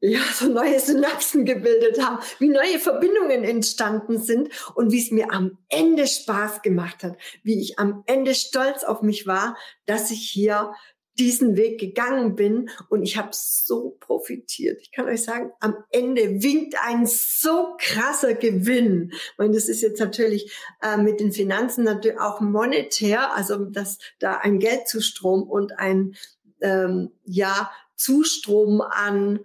ja, 0.00 0.20
so 0.32 0.48
neue 0.48 0.78
Synapsen 0.78 1.44
gebildet 1.44 2.02
haben, 2.02 2.18
wie 2.38 2.48
neue 2.48 2.78
Verbindungen 2.78 3.44
entstanden 3.44 4.18
sind 4.18 4.48
und 4.74 4.92
wie 4.92 5.02
es 5.02 5.10
mir 5.10 5.32
am 5.32 5.58
Ende 5.68 6.06
Spaß 6.06 6.62
gemacht 6.62 7.02
hat, 7.02 7.16
wie 7.42 7.60
ich 7.60 7.78
am 7.78 8.04
Ende 8.06 8.34
stolz 8.34 8.84
auf 8.84 9.02
mich 9.02 9.26
war, 9.26 9.56
dass 9.86 10.10
ich 10.10 10.20
hier 10.20 10.72
diesen 11.18 11.56
Weg 11.56 11.80
gegangen 11.80 12.36
bin 12.36 12.70
und 12.88 13.02
ich 13.02 13.16
habe 13.16 13.30
so 13.32 13.96
profitiert. 13.98 14.80
Ich 14.82 14.92
kann 14.92 15.06
euch 15.06 15.24
sagen, 15.24 15.50
am 15.58 15.76
Ende 15.90 16.42
winkt 16.42 16.76
ein 16.80 17.06
so 17.06 17.74
krasser 17.78 18.34
Gewinn. 18.34 19.12
Und 19.36 19.54
das 19.54 19.68
ist 19.68 19.82
jetzt 19.82 19.98
natürlich 19.98 20.52
äh, 20.80 20.96
mit 20.96 21.18
den 21.18 21.32
Finanzen 21.32 21.82
natürlich 21.82 22.20
auch 22.20 22.40
monetär, 22.40 23.34
also 23.34 23.64
dass 23.64 23.98
da 24.20 24.36
ein 24.36 24.60
Geldzustrom 24.60 25.42
und 25.42 25.76
ein 25.78 26.14
ähm, 26.60 27.10
ja 27.24 27.70
Zustrom 27.96 28.80
an 28.80 29.40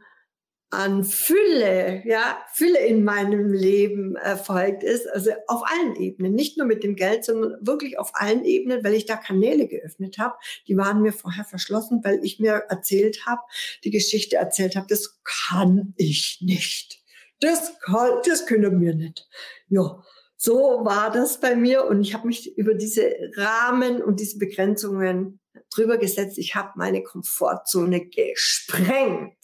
an 0.73 1.03
Fülle, 1.03 2.01
ja, 2.05 2.39
Fülle 2.51 2.79
in 2.79 3.03
meinem 3.03 3.53
Leben 3.53 4.15
erfolgt 4.15 4.83
ist, 4.83 5.07
also 5.07 5.31
auf 5.47 5.62
allen 5.65 5.95
Ebenen, 5.95 6.33
nicht 6.33 6.57
nur 6.57 6.65
mit 6.65 6.83
dem 6.83 6.95
Geld, 6.95 7.23
sondern 7.23 7.55
wirklich 7.65 7.99
auf 7.99 8.12
allen 8.13 8.43
Ebenen, 8.43 8.83
weil 8.83 8.95
ich 8.95 9.05
da 9.05 9.15
Kanäle 9.15 9.67
geöffnet 9.67 10.17
habe. 10.17 10.36
Die 10.67 10.75
waren 10.75 11.01
mir 11.01 11.13
vorher 11.13 11.45
verschlossen, 11.45 12.01
weil 12.03 12.19
ich 12.23 12.39
mir 12.39 12.65
erzählt 12.69 13.25
habe, 13.25 13.41
die 13.83 13.91
Geschichte 13.91 14.38
erzählt 14.38 14.75
habe, 14.75 14.88
das 14.89 15.19
kann 15.23 15.93
ich 15.95 16.39
nicht. 16.41 17.01
Das 17.39 17.79
kann, 17.79 18.09
das 18.25 18.45
können 18.45 18.81
wir 18.81 18.95
nicht. 18.95 19.27
Ja, 19.69 20.01
so 20.36 20.81
war 20.83 21.12
das 21.12 21.39
bei 21.39 21.55
mir 21.55 21.86
und 21.86 22.01
ich 22.01 22.13
habe 22.13 22.27
mich 22.27 22.57
über 22.57 22.73
diese 22.73 23.13
Rahmen 23.36 24.01
und 24.01 24.19
diese 24.19 24.38
Begrenzungen 24.39 25.39
drüber 25.73 25.97
gesetzt. 25.97 26.38
Ich 26.38 26.55
habe 26.55 26.71
meine 26.75 27.03
Komfortzone 27.03 28.07
gesprengt 28.07 29.38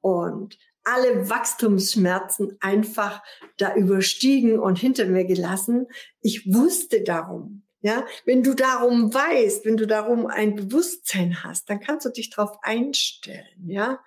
und 0.00 0.58
alle 0.92 1.30
Wachstumsschmerzen 1.30 2.56
einfach 2.60 3.22
da 3.56 3.74
überstiegen 3.74 4.58
und 4.58 4.78
hinter 4.78 5.06
mir 5.06 5.24
gelassen. 5.24 5.86
Ich 6.20 6.52
wusste 6.52 7.02
darum. 7.02 7.62
Ja, 7.82 8.04
wenn 8.26 8.42
du 8.42 8.54
darum 8.54 9.12
weißt, 9.14 9.64
wenn 9.64 9.78
du 9.78 9.86
darum 9.86 10.26
ein 10.26 10.54
Bewusstsein 10.54 11.42
hast, 11.42 11.70
dann 11.70 11.80
kannst 11.80 12.04
du 12.04 12.10
dich 12.10 12.28
darauf 12.28 12.58
einstellen. 12.62 13.46
Ja, 13.66 14.00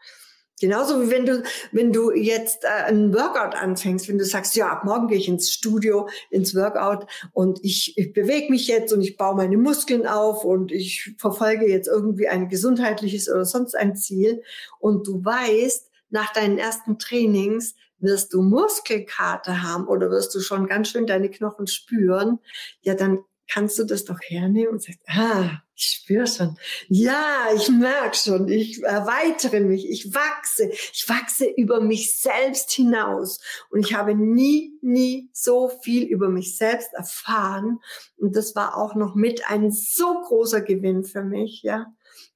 Genauso 0.64 1.02
wie 1.02 1.10
wenn 1.10 1.26
du, 1.26 1.44
wenn 1.74 1.92
du 1.92 2.12
jetzt 2.12 2.64
äh, 2.64 2.68
einen 2.68 3.14
Workout 3.14 3.54
anfängst, 3.54 4.08
wenn 4.08 4.18
du 4.18 4.24
sagst, 4.24 4.56
ja, 4.56 4.70
ab 4.70 4.86
morgen 4.86 5.10
gehe 5.10 5.18
ich 5.18 5.28
ins 5.28 5.52
Studio, 5.52 6.08
ins 6.30 6.56
Workout 6.56 7.06
und 7.34 7.60
ich, 7.64 7.98
ich 7.98 8.14
bewege 8.14 8.50
mich 8.50 8.68
jetzt 8.68 8.94
und 8.94 9.02
ich 9.02 9.18
baue 9.18 9.36
meine 9.36 9.58
Muskeln 9.58 10.08
auf 10.08 10.46
und 10.46 10.72
ich 10.72 11.16
verfolge 11.18 11.68
jetzt 11.68 11.88
irgendwie 11.88 12.30
ein 12.30 12.48
gesundheitliches 12.48 13.30
oder 13.30 13.44
sonst 13.44 13.76
ein 13.76 13.98
Ziel 13.98 14.42
und 14.80 15.06
du 15.06 15.26
weißt, 15.26 15.90
nach 16.14 16.32
deinen 16.32 16.60
ersten 16.60 17.00
Trainings 17.00 17.76
wirst 17.98 18.34
du 18.34 18.44
Muskelkater 18.44 19.64
haben 19.64 19.88
oder 19.88 20.12
wirst 20.12 20.34
du 20.36 20.42
schon 20.42 20.68
ganz 20.68 20.90
schön 20.90 21.08
deine 21.08 21.30
Knochen 21.30 21.68
spüren, 21.68 22.40
ja, 22.82 22.94
dann 22.94 23.20
kannst 23.52 23.80
du 23.80 23.84
das 23.84 24.06
doch 24.06 24.20
hernehmen 24.22 24.74
und 24.74 24.84
sagst, 24.84 25.02
ah, 25.08 25.62
ich 25.76 25.86
spüre 25.86 26.28
schon. 26.28 26.58
Ja, 26.88 27.48
ich 27.56 27.68
merke 27.70 28.16
schon, 28.16 28.48
ich 28.48 28.82
erweitere 28.84 29.60
mich, 29.60 29.90
ich 29.90 30.14
wachse, 30.14 30.70
ich 30.70 31.06
wachse 31.08 31.46
über 31.46 31.82
mich 31.82 32.20
selbst 32.20 32.72
hinaus. 32.72 33.40
Und 33.70 33.80
ich 33.80 33.96
habe 33.96 34.16
nie, 34.16 34.78
nie 34.82 35.30
so 35.34 35.70
viel 35.82 36.04
über 36.04 36.30
mich 36.30 36.58
selbst 36.58 36.94
erfahren. 36.94 37.80
Und 38.18 38.36
das 38.36 38.56
war 38.56 38.78
auch 38.78 38.96
noch 38.96 39.16
mit 39.16 39.50
ein 39.50 39.72
so 39.72 40.22
großer 40.22 40.62
Gewinn 40.62 41.04
für 41.04 41.24
mich, 41.24 41.64
ja, 41.64 41.88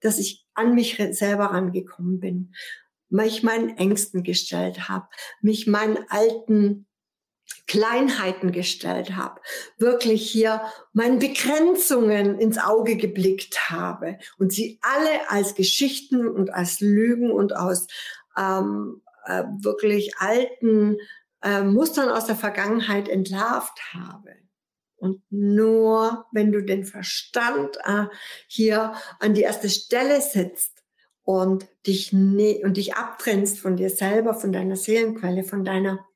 dass 0.01 0.17
ich 0.17 0.45
an 0.55 0.73
mich 0.73 0.97
selber 1.11 1.45
rangekommen 1.45 2.19
bin 2.19 2.53
mich 3.09 3.43
meinen 3.43 3.77
Ängsten 3.77 4.23
gestellt 4.23 4.89
habe, 4.89 5.07
mich 5.41 5.67
meinen 5.67 5.97
alten 6.09 6.87
Kleinheiten 7.65 8.51
gestellt 8.51 9.15
habe, 9.15 9.41
wirklich 9.77 10.29
hier 10.29 10.61
meinen 10.93 11.19
Begrenzungen 11.19 12.39
ins 12.39 12.57
Auge 12.57 12.95
geblickt 12.97 13.69
habe 13.69 14.17
und 14.37 14.51
sie 14.51 14.79
alle 14.81 15.29
als 15.29 15.55
Geschichten 15.55 16.27
und 16.27 16.53
als 16.53 16.79
Lügen 16.79 17.31
und 17.31 17.55
aus 17.55 17.87
ähm, 18.37 19.01
äh, 19.25 19.43
wirklich 19.59 20.17
alten 20.17 20.97
äh, 21.41 21.61
Mustern 21.61 22.09
aus 22.09 22.25
der 22.25 22.35
Vergangenheit 22.35 23.09
entlarvt 23.09 23.93
habe. 23.93 24.35
Und 24.95 25.21
nur 25.29 26.25
wenn 26.31 26.51
du 26.51 26.63
den 26.63 26.83
Verstand 26.83 27.77
äh, 27.83 28.05
hier 28.47 28.93
an 29.19 29.33
die 29.33 29.43
erste 29.43 29.69
Stelle 29.69 30.21
setzt, 30.21 30.76
und 31.27 31.67
dich, 31.85 32.13
ne 32.13 32.61
und 32.63 32.77
dich 32.77 32.95
abtrennst 32.95 33.59
von 33.59 33.75
dir 33.75 33.89
selber, 33.89 34.33
von 34.33 34.53
deiner 34.53 34.77
Seelenquelle, 34.77 35.43
von 35.43 35.65
deiner, 35.65 36.07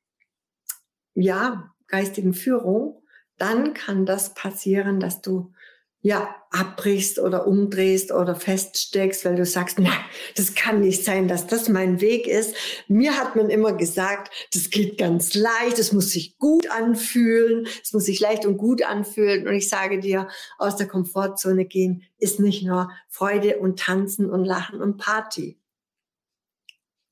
ja, 1.12 1.74
geistigen 1.86 2.32
Führung, 2.32 3.02
dann 3.36 3.74
kann 3.74 4.06
das 4.06 4.32
passieren, 4.32 5.00
dass 5.00 5.20
du 5.20 5.52
ja, 6.02 6.34
abbrichst 6.50 7.20
oder 7.20 7.46
umdrehst 7.46 8.10
oder 8.12 8.34
feststeckst, 8.34 9.24
weil 9.24 9.36
du 9.36 9.46
sagst, 9.46 9.78
nein, 9.78 9.92
das 10.36 10.54
kann 10.54 10.80
nicht 10.80 11.04
sein, 11.04 11.28
dass 11.28 11.46
das 11.46 11.68
mein 11.68 12.00
Weg 12.00 12.26
ist. 12.26 12.54
Mir 12.88 13.16
hat 13.16 13.36
man 13.36 13.48
immer 13.48 13.72
gesagt, 13.72 14.32
das 14.52 14.70
geht 14.70 14.98
ganz 14.98 15.34
leicht, 15.34 15.78
es 15.78 15.92
muss 15.92 16.10
sich 16.10 16.36
gut 16.38 16.68
anfühlen, 16.70 17.66
es 17.82 17.92
muss 17.92 18.04
sich 18.04 18.20
leicht 18.20 18.44
und 18.44 18.58
gut 18.58 18.82
anfühlen. 18.82 19.46
Und 19.46 19.54
ich 19.54 19.68
sage 19.68 20.00
dir, 20.00 20.28
aus 20.58 20.76
der 20.76 20.88
Komfortzone 20.88 21.64
gehen 21.64 22.02
ist 22.18 22.40
nicht 22.40 22.64
nur 22.64 22.90
Freude 23.08 23.58
und 23.58 23.78
Tanzen 23.78 24.28
und 24.28 24.44
Lachen 24.44 24.82
und 24.82 24.98
Party. 24.98 25.61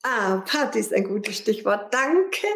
Ah, 0.03 0.43
Party 0.47 0.79
ist 0.79 0.93
ein 0.93 1.03
gutes 1.03 1.37
Stichwort. 1.37 1.93
Danke, 1.93 2.47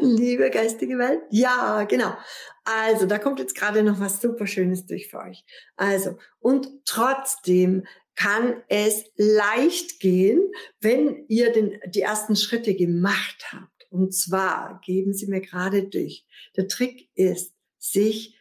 liebe 0.00 0.50
geistige 0.50 0.96
Welt. 0.98 1.20
Ja, 1.30 1.84
genau. 1.84 2.16
Also, 2.64 3.06
da 3.06 3.18
kommt 3.18 3.38
jetzt 3.40 3.54
gerade 3.54 3.82
noch 3.82 4.00
was 4.00 4.20
super 4.20 4.46
Schönes 4.46 4.86
durch 4.86 5.08
für 5.08 5.18
euch. 5.18 5.44
Also, 5.76 6.18
und 6.38 6.68
trotzdem 6.86 7.86
kann 8.14 8.62
es 8.68 9.04
leicht 9.16 10.00
gehen, 10.00 10.40
wenn 10.80 11.24
ihr 11.28 11.52
den, 11.52 11.78
die 11.86 12.00
ersten 12.00 12.36
Schritte 12.36 12.74
gemacht 12.74 13.52
habt. 13.52 13.86
Und 13.90 14.14
zwar 14.14 14.80
geben 14.84 15.12
sie 15.12 15.26
mir 15.26 15.40
gerade 15.40 15.84
durch. 15.84 16.26
Der 16.56 16.68
Trick 16.68 17.08
ist, 17.14 17.54
sich 17.78 18.38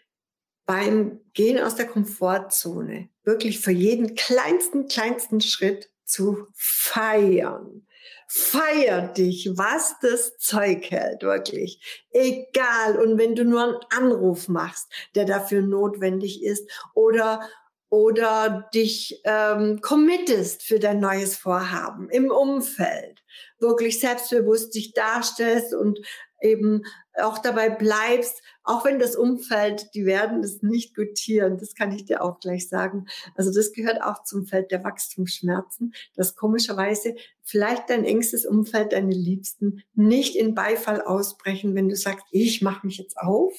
beim 0.66 1.22
Gehen 1.34 1.60
aus 1.60 1.76
der 1.76 1.88
Komfortzone 1.88 3.10
wirklich 3.24 3.60
für 3.60 3.72
jeden 3.72 4.16
kleinsten, 4.16 4.88
kleinsten 4.88 5.42
Schritt 5.42 5.90
zu 6.04 6.48
feiern. 6.54 7.87
Feier 8.28 9.08
dich, 9.08 9.52
was 9.56 9.96
das 10.02 10.38
Zeug 10.38 10.92
hält, 10.92 11.24
wirklich. 11.24 12.04
Egal. 12.12 13.00
Und 13.02 13.18
wenn 13.18 13.36
du 13.36 13.46
nur 13.46 13.63
einen 13.63 13.78
Anruf 13.90 14.50
machst, 14.50 14.92
der 15.16 15.26
dafür 15.26 15.62
notwendig 15.62 16.44
ist, 16.44 16.70
oder 16.94 17.42
oder 17.90 18.70
dich 18.74 19.22
ähm, 19.24 19.80
committest 19.82 20.63
für 20.63 20.78
dein 20.78 21.00
neues 21.00 21.38
Vorhaben 21.38 22.10
im 22.10 22.32
Umfeld, 22.32 23.24
wirklich 23.60 24.00
selbstbewusst 24.00 24.76
dich 24.76 24.94
darstellst 24.94 25.74
und 25.74 26.00
eben 26.41 26.84
auch 27.13 27.39
dabei 27.39 27.69
bleibst, 27.69 28.41
auch 28.63 28.86
wenn 28.86 29.00
das 29.00 29.15
Umfeld, 29.15 29.93
die 29.95 30.06
werden 30.06 30.43
es 30.43 30.62
nicht 30.62 30.95
gutieren, 30.95 31.58
das 31.58 31.73
kann 31.73 31.91
ich 31.91 32.06
dir 32.06 32.21
auch 32.21 32.39
gleich 32.39 32.69
sagen. 32.69 33.08
Also 33.36 33.52
das 33.54 33.71
gehört 33.71 34.02
auch 34.02 34.23
zum 34.23 34.45
Feld 34.45 34.71
der 34.71 34.84
Wachstumsschmerzen, 34.84 35.93
dass 36.15 36.36
komischerweise 36.36 37.15
vielleicht 37.43 37.89
dein 37.89 38.06
engstes 38.06 38.45
Umfeld, 38.45 38.93
deine 38.93 39.15
Liebsten 39.15 39.84
nicht 39.93 40.36
in 40.36 40.54
Beifall 40.54 41.02
ausbrechen, 41.02 41.76
wenn 41.76 41.89
du 41.89 41.95
sagst, 41.95 42.26
ich 42.32 42.62
mache 42.62 42.86
mich 42.86 42.97
jetzt 42.97 43.17
auf 43.17 43.54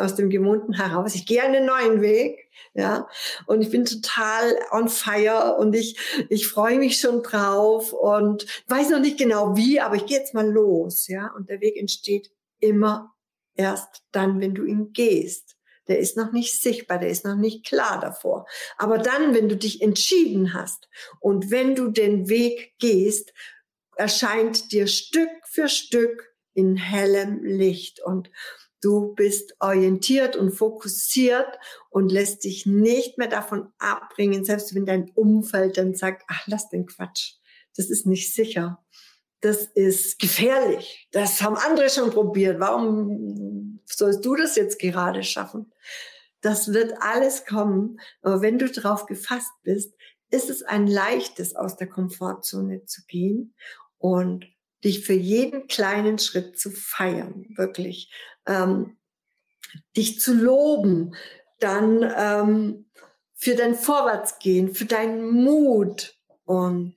aus 0.00 0.14
dem 0.14 0.30
Gewohnten 0.30 0.72
heraus. 0.74 1.14
Ich 1.14 1.26
gehe 1.26 1.42
einen 1.42 1.66
neuen 1.66 2.00
Weg, 2.00 2.50
ja, 2.74 3.08
und 3.46 3.62
ich 3.62 3.70
bin 3.70 3.84
total 3.84 4.56
on 4.70 4.88
fire 4.88 5.56
und 5.58 5.74
ich 5.74 5.98
ich 6.28 6.46
freue 6.48 6.78
mich 6.78 6.98
schon 7.00 7.22
drauf 7.22 7.92
und 7.92 8.46
weiß 8.68 8.90
noch 8.90 9.00
nicht 9.00 9.18
genau 9.18 9.56
wie, 9.56 9.80
aber 9.80 9.96
ich 9.96 10.06
gehe 10.06 10.18
jetzt 10.18 10.34
mal 10.34 10.48
los, 10.48 11.08
ja, 11.08 11.32
und 11.36 11.48
der 11.48 11.60
Weg 11.60 11.76
entsteht 11.76 12.30
immer 12.60 13.14
erst 13.54 14.02
dann, 14.12 14.40
wenn 14.40 14.54
du 14.54 14.64
ihn 14.64 14.92
gehst. 14.92 15.56
Der 15.88 15.98
ist 15.98 16.16
noch 16.16 16.30
nicht 16.30 16.60
sichtbar, 16.60 16.98
der 16.98 17.08
ist 17.08 17.24
noch 17.24 17.34
nicht 17.34 17.66
klar 17.66 17.98
davor. 18.00 18.46
Aber 18.78 18.98
dann, 18.98 19.34
wenn 19.34 19.48
du 19.48 19.56
dich 19.56 19.82
entschieden 19.82 20.54
hast 20.54 20.88
und 21.18 21.50
wenn 21.50 21.74
du 21.74 21.88
den 21.88 22.28
Weg 22.28 22.74
gehst, 22.78 23.32
erscheint 23.96 24.70
dir 24.70 24.86
Stück 24.86 25.30
für 25.44 25.68
Stück 25.68 26.32
in 26.54 26.76
hellem 26.76 27.42
Licht 27.42 28.00
und 28.00 28.30
du 28.80 29.14
bist 29.14 29.54
orientiert 29.60 30.36
und 30.36 30.52
fokussiert 30.52 31.58
und 31.90 32.10
lässt 32.10 32.44
dich 32.44 32.66
nicht 32.66 33.18
mehr 33.18 33.28
davon 33.28 33.72
abbringen, 33.78 34.44
selbst 34.44 34.74
wenn 34.74 34.86
dein 34.86 35.10
Umfeld 35.14 35.76
dann 35.76 35.94
sagt, 35.94 36.24
ach, 36.28 36.46
lass 36.46 36.68
den 36.68 36.86
Quatsch. 36.86 37.34
Das 37.76 37.90
ist 37.90 38.06
nicht 38.06 38.34
sicher 38.34 38.82
das 39.40 39.64
ist 39.74 40.18
gefährlich. 40.18 41.08
Das 41.12 41.40
haben 41.42 41.56
andere 41.56 41.88
schon 41.88 42.10
probiert. 42.10 42.60
Warum 42.60 43.80
sollst 43.86 44.24
du 44.24 44.36
das 44.36 44.56
jetzt 44.56 44.78
gerade 44.78 45.22
schaffen? 45.22 45.72
Das 46.42 46.72
wird 46.72 46.94
alles 47.00 47.46
kommen. 47.46 47.98
Aber 48.22 48.42
wenn 48.42 48.58
du 48.58 48.68
drauf 48.68 49.06
gefasst 49.06 49.52
bist, 49.62 49.94
ist 50.30 50.50
es 50.50 50.62
ein 50.62 50.86
leichtes, 50.86 51.56
aus 51.56 51.76
der 51.76 51.88
Komfortzone 51.88 52.84
zu 52.84 53.02
gehen 53.06 53.54
und 53.98 54.46
dich 54.84 55.04
für 55.04 55.14
jeden 55.14 55.66
kleinen 55.66 56.18
Schritt 56.18 56.58
zu 56.58 56.70
feiern, 56.70 57.46
wirklich. 57.56 58.12
Ähm, 58.46 58.96
dich 59.96 60.20
zu 60.20 60.34
loben, 60.34 61.14
dann 61.58 62.10
ähm, 62.16 62.90
für 63.34 63.54
dein 63.54 63.74
Vorwärtsgehen, 63.74 64.74
für 64.74 64.86
deinen 64.86 65.30
Mut. 65.30 66.16
Und 66.44 66.94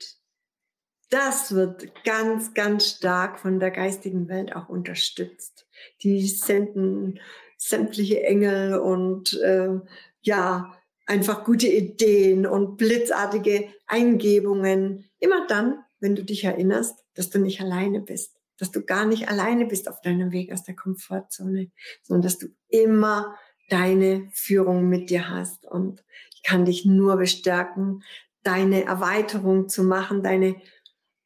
das 1.09 1.53
wird 1.53 2.03
ganz, 2.03 2.53
ganz 2.53 2.87
stark 2.89 3.39
von 3.39 3.59
der 3.59 3.71
geistigen 3.71 4.27
Welt 4.27 4.55
auch 4.55 4.69
unterstützt. 4.69 5.67
Die 6.01 6.27
senden 6.27 7.19
sämtliche 7.57 8.23
Engel 8.23 8.79
und 8.79 9.39
äh, 9.41 9.79
ja, 10.21 10.73
einfach 11.05 11.43
gute 11.43 11.67
Ideen 11.67 12.45
und 12.45 12.77
blitzartige 12.77 13.69
Eingebungen. 13.85 15.09
Immer 15.19 15.47
dann, 15.47 15.83
wenn 15.99 16.15
du 16.15 16.23
dich 16.23 16.43
erinnerst, 16.43 17.02
dass 17.15 17.29
du 17.29 17.39
nicht 17.39 17.61
alleine 17.61 18.01
bist, 18.01 18.35
dass 18.57 18.71
du 18.71 18.83
gar 18.83 19.05
nicht 19.05 19.29
alleine 19.29 19.65
bist 19.65 19.89
auf 19.89 20.01
deinem 20.01 20.31
Weg 20.31 20.51
aus 20.51 20.63
der 20.63 20.75
Komfortzone, 20.75 21.71
sondern 22.01 22.21
dass 22.23 22.37
du 22.37 22.47
immer 22.69 23.35
deine 23.69 24.29
Führung 24.33 24.89
mit 24.89 25.09
dir 25.09 25.29
hast. 25.29 25.65
Und 25.65 26.03
ich 26.35 26.43
kann 26.43 26.65
dich 26.65 26.85
nur 26.85 27.17
bestärken, 27.17 28.03
deine 28.43 28.83
Erweiterung 28.83 29.69
zu 29.69 29.83
machen, 29.83 30.21
deine, 30.21 30.55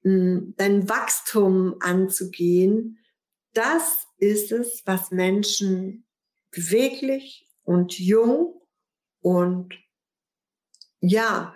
mm, 0.03 0.53
dein 0.55 0.87
Wachstum 0.87 1.75
anzugehen. 1.79 2.99
Das 3.53 4.07
ist 4.17 4.51
es, 4.51 4.83
was 4.85 5.11
Menschen 5.11 6.05
beweglich 6.51 7.49
und 7.63 7.99
jung 7.99 8.61
und 9.19 9.73
ja, 10.99 11.55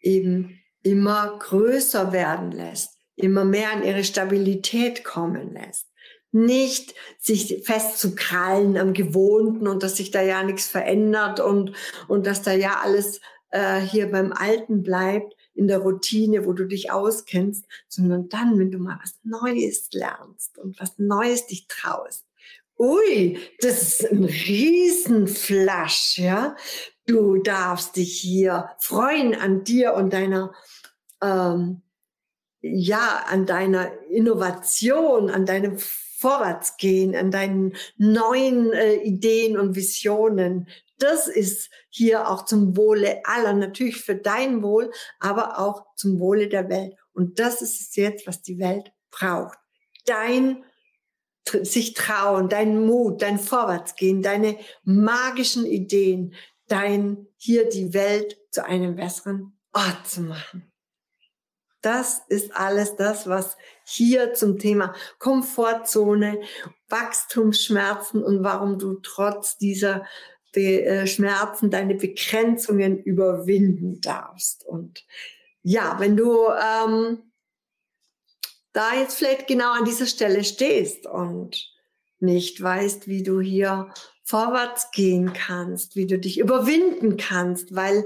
eben 0.00 0.60
immer 0.82 1.38
größer 1.38 2.12
werden 2.12 2.50
lässt, 2.50 2.99
immer 3.22 3.44
mehr 3.44 3.72
an 3.72 3.82
ihre 3.82 4.04
Stabilität 4.04 5.04
kommen 5.04 5.52
lässt. 5.52 5.86
Nicht 6.32 6.94
sich 7.18 7.62
festzukrallen 7.64 8.76
am 8.76 8.92
Gewohnten 8.92 9.66
und 9.66 9.82
dass 9.82 9.96
sich 9.96 10.10
da 10.10 10.22
ja 10.22 10.42
nichts 10.42 10.68
verändert 10.68 11.40
und, 11.40 11.72
und 12.06 12.26
dass 12.26 12.42
da 12.42 12.52
ja 12.52 12.80
alles 12.82 13.20
äh, 13.50 13.80
hier 13.80 14.10
beim 14.10 14.32
Alten 14.32 14.82
bleibt, 14.82 15.34
in 15.54 15.68
der 15.68 15.78
Routine, 15.78 16.46
wo 16.46 16.52
du 16.52 16.64
dich 16.64 16.90
auskennst, 16.90 17.66
sondern 17.88 18.28
dann, 18.28 18.58
wenn 18.58 18.70
du 18.70 18.78
mal 18.78 18.98
was 19.02 19.18
Neues 19.24 19.90
lernst 19.92 20.56
und 20.58 20.80
was 20.80 20.98
Neues 20.98 21.46
dich 21.46 21.66
traust. 21.66 22.24
Ui, 22.78 23.38
das 23.60 23.82
ist 23.82 24.10
ein 24.10 24.24
Riesenflasch, 24.24 26.16
ja. 26.16 26.56
Du 27.06 27.36
darfst 27.42 27.96
dich 27.96 28.18
hier 28.18 28.70
freuen 28.78 29.34
an 29.34 29.64
dir 29.64 29.92
und 29.94 30.14
deiner 30.14 30.54
ähm, 31.22 31.82
ja, 32.62 33.24
an 33.26 33.46
deiner 33.46 33.90
Innovation, 34.10 35.30
an 35.30 35.46
deinem 35.46 35.78
Vorwärtsgehen, 35.78 37.16
an 37.16 37.30
deinen 37.30 37.74
neuen 37.96 38.72
äh, 38.72 38.96
Ideen 38.96 39.58
und 39.58 39.74
Visionen. 39.74 40.68
Das 40.98 41.28
ist 41.28 41.70
hier 41.88 42.28
auch 42.28 42.44
zum 42.44 42.76
Wohle 42.76 43.22
aller, 43.24 43.54
natürlich 43.54 44.02
für 44.02 44.16
dein 44.16 44.62
Wohl, 44.62 44.90
aber 45.18 45.58
auch 45.58 45.86
zum 45.96 46.20
Wohle 46.20 46.48
der 46.48 46.68
Welt. 46.68 46.94
Und 47.14 47.38
das 47.38 47.62
ist 47.62 47.80
es 47.80 47.96
jetzt, 47.96 48.26
was 48.26 48.42
die 48.42 48.58
Welt 48.58 48.92
braucht. 49.10 49.58
Dein 50.04 50.64
sich 51.62 51.94
trauen, 51.94 52.48
dein 52.48 52.84
Mut, 52.84 53.22
dein 53.22 53.38
Vorwärtsgehen, 53.38 54.22
deine 54.22 54.58
magischen 54.84 55.66
Ideen, 55.66 56.34
dein 56.68 57.26
hier 57.36 57.68
die 57.68 57.94
Welt 57.94 58.38
zu 58.50 58.64
einem 58.64 58.96
besseren 58.96 59.58
Ort 59.72 60.06
zu 60.06 60.20
machen. 60.20 60.69
Das 61.82 62.22
ist 62.28 62.54
alles 62.54 62.96
das, 62.96 63.26
was 63.26 63.56
hier 63.84 64.34
zum 64.34 64.58
Thema 64.58 64.94
Komfortzone, 65.18 66.40
Wachstumsschmerzen 66.88 68.22
und 68.22 68.44
warum 68.44 68.78
du 68.78 68.94
trotz 69.02 69.56
dieser 69.56 70.04
Be 70.52 70.84
äh, 70.84 71.06
Schmerzen 71.06 71.70
deine 71.70 71.94
Begrenzungen 71.94 73.02
überwinden 73.02 74.00
darfst. 74.00 74.66
Und 74.66 75.06
ja, 75.62 75.96
wenn 76.00 76.16
du 76.16 76.48
ähm, 76.48 77.30
da 78.72 78.94
jetzt 78.94 79.16
vielleicht 79.16 79.46
genau 79.46 79.72
an 79.72 79.84
dieser 79.84 80.06
Stelle 80.06 80.44
stehst 80.44 81.06
und 81.06 81.72
nicht 82.18 82.60
weißt, 82.60 83.08
wie 83.08 83.22
du 83.22 83.40
hier 83.40 83.92
vorwärts 84.22 84.90
gehen 84.90 85.32
kannst, 85.32 85.96
wie 85.96 86.06
du 86.06 86.18
dich 86.18 86.38
überwinden 86.38 87.16
kannst, 87.16 87.74
weil 87.74 88.04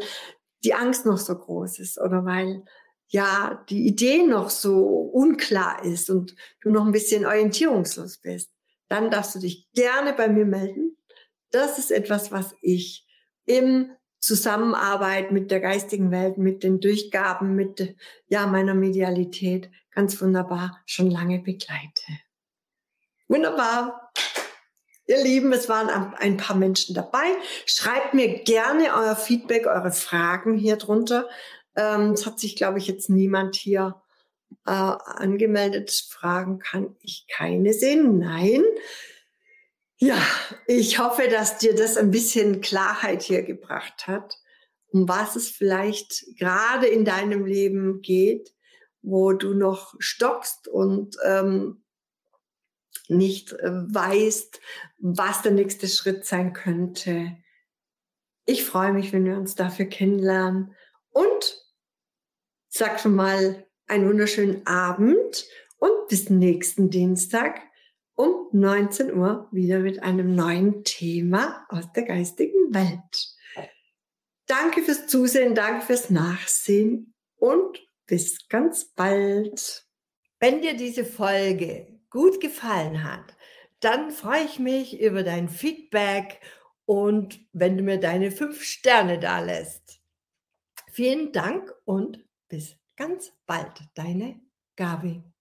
die 0.65 0.75
Angst 0.75 1.05
noch 1.05 1.19
so 1.19 1.37
groß 1.37 1.79
ist 1.79 2.01
oder 2.01 2.25
weil 2.25 2.65
ja, 3.09 3.65
die 3.69 3.87
Idee 3.87 4.25
noch 4.25 4.51
so 4.51 4.87
unklar 4.87 5.85
ist 5.85 6.11
und 6.11 6.35
du 6.63 6.71
noch 6.71 6.85
ein 6.85 6.93
bisschen 6.93 7.27
orientierungslos 7.27 8.19
bist, 8.19 8.51
dann 8.89 9.11
darfst 9.11 9.35
du 9.35 9.39
dich 9.39 9.71
gerne 9.73 10.13
bei 10.13 10.29
mir 10.29 10.45
melden. 10.45 10.97
Das 11.51 11.79
ist 11.79 11.91
etwas, 11.91 12.33
was 12.33 12.55
ich 12.61 13.07
im 13.47 13.91
Zusammenarbeit 14.21 15.33
mit 15.33 15.51
der 15.51 15.61
geistigen 15.61 16.11
Welt, 16.11 16.39
mit 16.39 16.63
den 16.63 16.81
Durchgaben, 16.81 17.55
mit 17.55 17.95
ja, 18.27 18.47
meiner 18.47 18.75
Medialität 18.75 19.71
ganz 19.91 20.21
wunderbar 20.21 20.83
schon 20.87 21.11
lange 21.11 21.41
begleite. 21.41 22.03
Wunderbar. 23.29 24.13
Ihr 25.07 25.23
Lieben, 25.23 25.53
es 25.53 25.69
waren 25.69 25.91
ein 26.15 26.39
paar 26.39 26.57
Menschen 26.57 26.95
dabei. 26.95 27.27
Schreibt 27.67 28.15
mir 28.15 28.43
gerne 28.43 28.95
euer 28.95 29.17
Feedback, 29.17 29.67
eure 29.67 29.93
Fragen 29.93 30.57
hier 30.57 30.77
drunter. 30.77 31.29
Ähm, 31.77 32.13
es 32.13 32.27
hat 32.27 32.39
sich, 32.39 32.57
glaube 32.57 32.79
ich, 32.79 32.87
jetzt 32.87 33.11
niemand 33.11 33.57
hier 33.57 34.03
äh, 34.67 34.71
angemeldet. 34.71 35.91
Fragen 36.09 36.59
kann 36.59 36.97
ich 37.01 37.27
keine 37.29 37.73
sehen. 37.73 38.19
Nein. 38.19 38.63
Ja, 39.97 40.19
ich 40.67 40.99
hoffe, 40.99 41.29
dass 41.29 41.59
dir 41.59 41.75
das 41.75 41.97
ein 41.97 42.11
bisschen 42.11 42.61
Klarheit 42.61 43.23
hier 43.23 43.43
gebracht 43.43 44.07
hat, 44.07 44.39
um 44.89 45.09
was 45.09 45.37
es 45.37 45.49
vielleicht 45.49 46.25
gerade 46.37 46.87
in 46.87 47.05
deinem 47.05 47.47
Leben 47.47 48.03
geht, 48.03 48.53
wo 49.03 49.33
du 49.33 49.55
noch 49.55 49.95
stockst 49.99 50.69
und 50.69 51.17
ähm, 51.25 51.85
nicht 53.09 53.53
äh, 53.53 53.71
weißt, 53.73 54.61
was 54.99 55.43
der 55.43 55.53
nächste 55.53 55.89
Schritt 55.89 56.25
sein 56.25 56.53
könnte. 56.53 57.37
Ich 58.47 58.65
freue 58.65 58.93
mich, 58.93 59.13
wenn 59.13 59.25
wir 59.25 59.37
uns 59.37 59.55
dafür 59.55 59.87
kennenlernen 59.87 60.75
und 61.11 61.64
sag 62.77 62.99
schon 62.99 63.15
mal 63.15 63.65
einen 63.87 64.09
wunderschönen 64.09 64.67
Abend 64.67 65.47
und 65.79 66.09
bis 66.09 66.29
nächsten 66.29 66.91
Dienstag 66.91 67.61
um 68.17 68.49
19 68.51 69.15
Uhr 69.15 69.49
wieder 69.53 69.79
mit 69.79 70.03
einem 70.03 70.35
neuen 70.35 70.83
Thema 70.83 71.65
aus 71.69 71.93
der 71.93 72.03
geistigen 72.03 72.75
Welt. 72.75 73.71
Danke 74.47 74.83
fürs 74.83 75.07
Zusehen, 75.07 75.55
danke 75.55 75.87
fürs 75.87 76.11
Nachsehen 76.11 77.15
und 77.37 77.81
bis 78.07 78.49
ganz 78.49 78.87
bald. 78.87 79.87
Wenn 80.41 80.61
dir 80.61 80.75
diese 80.75 81.05
Folge 81.05 82.01
gut 82.11 82.41
gefallen 82.41 83.05
hat, 83.05 83.37
dann 83.79 84.11
freue 84.11 84.45
ich 84.45 84.59
mich 84.59 85.01
über 85.01 85.23
dein 85.23 85.49
Feedback 85.49 86.41
und 86.87 87.39
wenn 87.53 87.77
du 87.77 87.85
mir 87.85 88.01
deine 88.01 88.33
fünf 88.33 88.65
Sterne 88.65 89.21
da 89.21 89.39
lässt. 89.39 90.01
Vielen 90.91 91.31
Dank 91.31 91.73
und 91.85 92.25
bis 92.55 92.79
ganz 92.95 93.33
bald, 93.47 93.83
deine 93.95 94.41
Gabi. 94.77 95.25